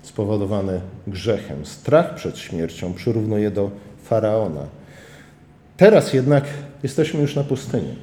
spowodowany 0.03 0.81
grzechem, 1.07 1.65
strach 1.65 2.15
przed 2.15 2.37
śmiercią 2.37 2.93
przyrównuje 2.93 3.51
do 3.51 3.71
faraona. 4.03 4.61
Teraz 5.77 6.13
jednak 6.13 6.43
jesteśmy 6.83 7.21
już 7.21 7.35
na 7.35 7.43
pustyni 7.43 7.95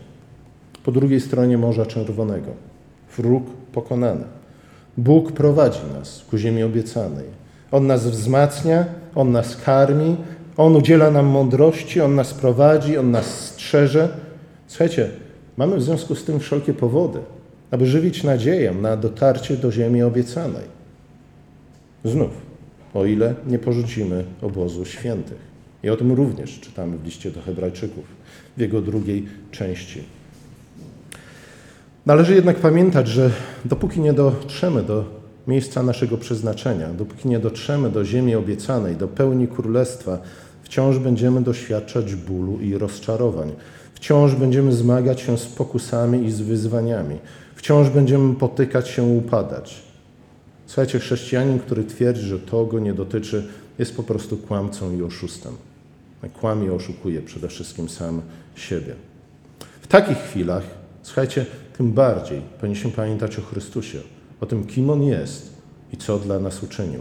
po 0.84 0.92
drugiej 0.92 1.20
stronie 1.20 1.58
Morza 1.58 1.86
Czerwonego. 1.86 2.50
Wróg 3.16 3.44
pokonany. 3.72 4.24
Bóg 4.96 5.32
prowadzi 5.32 5.80
nas 5.98 6.24
ku 6.30 6.38
ziemi 6.38 6.62
obiecanej. 6.62 7.24
On 7.72 7.86
nas 7.86 8.06
wzmacnia, 8.06 8.84
On 9.14 9.32
nas 9.32 9.56
karmi, 9.56 10.16
On 10.56 10.76
udziela 10.76 11.10
nam 11.10 11.26
mądrości, 11.26 12.00
On 12.00 12.14
nas 12.14 12.34
prowadzi, 12.34 12.98
On 12.98 13.10
nas 13.10 13.26
strzeże. 13.26 14.08
Słuchajcie, 14.66 15.10
mamy 15.56 15.76
w 15.76 15.82
związku 15.82 16.14
z 16.14 16.24
tym 16.24 16.40
wszelkie 16.40 16.74
powody, 16.74 17.18
aby 17.70 17.86
żywić 17.86 18.24
nadzieję 18.24 18.72
na 18.72 18.96
dotarcie 18.96 19.56
do 19.56 19.72
ziemi 19.72 20.02
obiecanej. 20.02 20.64
Znów, 22.04 22.30
o 22.94 23.04
ile 23.04 23.34
nie 23.46 23.58
porzucimy 23.58 24.24
obozu 24.42 24.84
świętych. 24.84 25.55
I 25.86 25.90
o 25.90 25.96
tym 25.96 26.12
również 26.12 26.60
czytamy 26.60 26.98
w 26.98 27.04
liście 27.04 27.30
do 27.30 27.42
Hebrajczyków, 27.42 28.04
w 28.56 28.60
jego 28.60 28.82
drugiej 28.82 29.26
części. 29.50 30.02
Należy 32.06 32.34
jednak 32.34 32.56
pamiętać, 32.56 33.08
że 33.08 33.30
dopóki 33.64 34.00
nie 34.00 34.12
dotrzemy 34.12 34.82
do 34.82 35.04
miejsca 35.46 35.82
naszego 35.82 36.18
przeznaczenia, 36.18 36.88
dopóki 36.88 37.28
nie 37.28 37.38
dotrzemy 37.38 37.90
do 37.90 38.04
ziemi 38.04 38.34
obiecanej, 38.34 38.96
do 38.96 39.08
pełni 39.08 39.48
królestwa, 39.48 40.18
wciąż 40.62 40.98
będziemy 40.98 41.42
doświadczać 41.42 42.14
bólu 42.14 42.60
i 42.60 42.78
rozczarowań. 42.78 43.52
Wciąż 43.94 44.34
będziemy 44.34 44.72
zmagać 44.72 45.20
się 45.20 45.38
z 45.38 45.46
pokusami 45.46 46.26
i 46.26 46.30
z 46.30 46.40
wyzwaniami. 46.40 47.18
Wciąż 47.54 47.90
będziemy 47.90 48.34
potykać 48.34 48.88
się, 48.88 49.02
upadać. 49.02 49.82
Słuchajcie, 50.66 50.98
chrześcijanin, 50.98 51.58
który 51.58 51.84
twierdzi, 51.84 52.22
że 52.22 52.38
to 52.38 52.64
go 52.64 52.78
nie 52.78 52.94
dotyczy, 52.94 53.46
jest 53.78 53.96
po 53.96 54.02
prostu 54.02 54.36
kłamcą 54.36 54.98
i 54.98 55.02
oszustem. 55.02 55.52
Kłamie 56.28 56.72
oszukuje 56.72 57.22
przede 57.22 57.48
wszystkim 57.48 57.88
sam 57.88 58.22
siebie. 58.54 58.94
W 59.80 59.86
takich 59.86 60.18
chwilach, 60.18 60.62
słuchajcie, 61.02 61.46
tym 61.78 61.92
bardziej 61.92 62.40
powinniśmy 62.60 62.90
pamiętać 62.90 63.38
o 63.38 63.42
Chrystusie, 63.42 63.98
o 64.40 64.46
tym, 64.46 64.64
kim 64.64 64.90
On 64.90 65.02
jest 65.02 65.56
i 65.92 65.96
co 65.96 66.18
dla 66.18 66.38
nas 66.38 66.62
uczynił. 66.62 67.00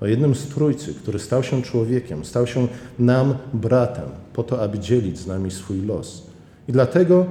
O 0.00 0.06
jednym 0.06 0.34
z 0.34 0.46
Trójcy, 0.46 0.94
który 0.94 1.18
stał 1.18 1.42
się 1.42 1.62
człowiekiem, 1.62 2.24
stał 2.24 2.46
się 2.46 2.68
nam 2.98 3.34
bratem, 3.52 4.08
po 4.32 4.42
to, 4.42 4.62
aby 4.62 4.78
dzielić 4.78 5.18
z 5.18 5.26
nami 5.26 5.50
swój 5.50 5.82
los. 5.82 6.26
I 6.68 6.72
dlatego, 6.72 7.26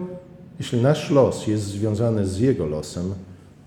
jeśli 0.60 0.82
nasz 0.82 1.10
los 1.10 1.47
jest 1.47 1.63
związany 1.63 2.27
z 2.27 2.39
Jego 2.39 2.65
losem, 2.65 3.13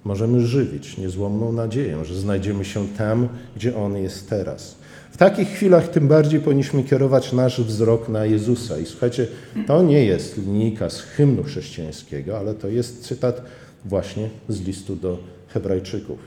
możemy 0.06 0.40
żywić 0.40 0.98
niezłomną 0.98 1.52
nadzieję, 1.52 2.04
że 2.04 2.14
znajdziemy 2.14 2.64
się 2.64 2.88
tam, 2.88 3.28
gdzie 3.56 3.76
On 3.76 3.96
jest 3.96 4.30
teraz. 4.30 4.76
W 5.10 5.16
takich 5.16 5.48
chwilach 5.48 5.88
tym 5.88 6.08
bardziej 6.08 6.40
powinniśmy 6.40 6.82
kierować 6.82 7.32
nasz 7.32 7.60
wzrok 7.60 8.08
na 8.08 8.24
Jezusa. 8.24 8.78
I 8.78 8.86
słuchajcie, 8.86 9.26
to 9.66 9.82
nie 9.82 10.04
jest 10.04 10.38
linijka 10.38 10.90
z 10.90 11.00
hymnu 11.00 11.42
chrześcijańskiego, 11.42 12.38
ale 12.38 12.54
to 12.54 12.68
jest 12.68 13.02
cytat 13.02 13.42
właśnie 13.84 14.28
z 14.48 14.60
listu 14.60 14.96
do 14.96 15.18
Hebrajczyków. 15.48 16.18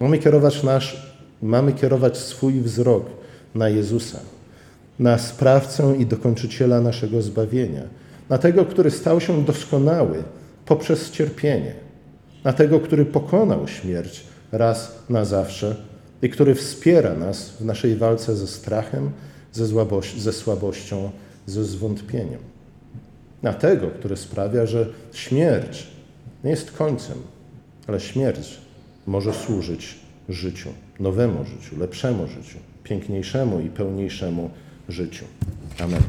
Mamy 0.00 0.18
kierować, 0.18 0.62
nasz, 0.62 1.16
mamy 1.42 1.72
kierować 1.72 2.18
swój 2.18 2.60
wzrok 2.60 3.06
na 3.54 3.68
Jezusa, 3.68 4.20
na 4.98 5.18
sprawcę 5.18 5.96
i 5.98 6.06
dokończyciela 6.06 6.80
naszego 6.80 7.22
zbawienia, 7.22 7.82
na 8.28 8.38
tego, 8.38 8.64
który 8.64 8.90
stał 8.90 9.20
się 9.20 9.44
doskonały 9.44 10.22
poprzez 10.66 11.10
cierpienie, 11.10 11.85
na 12.46 12.52
tego, 12.52 12.80
który 12.80 13.04
pokonał 13.04 13.68
śmierć 13.68 14.24
raz 14.52 14.98
na 15.08 15.24
zawsze 15.24 15.76
i 16.22 16.30
który 16.30 16.54
wspiera 16.54 17.14
nas 17.14 17.50
w 17.50 17.64
naszej 17.64 17.96
walce 17.96 18.36
ze 18.36 18.46
strachem, 18.46 19.10
ze, 19.52 19.64
słaboś- 19.64 20.18
ze 20.18 20.32
słabością, 20.32 21.10
ze 21.46 21.64
zwątpieniem. 21.64 22.40
Na 23.42 23.52
tego, 23.52 23.90
który 23.90 24.16
sprawia, 24.16 24.66
że 24.66 24.86
śmierć 25.12 25.86
nie 26.44 26.50
jest 26.50 26.70
końcem, 26.70 27.18
ale 27.86 28.00
śmierć 28.00 28.58
może 29.06 29.32
służyć 29.32 29.96
życiu, 30.28 30.68
nowemu 31.00 31.44
życiu, 31.44 31.78
lepszemu 31.78 32.26
życiu, 32.26 32.58
piękniejszemu 32.84 33.60
i 33.60 33.68
pełniejszemu 33.70 34.50
życiu. 34.88 35.24
Amen. 35.78 36.02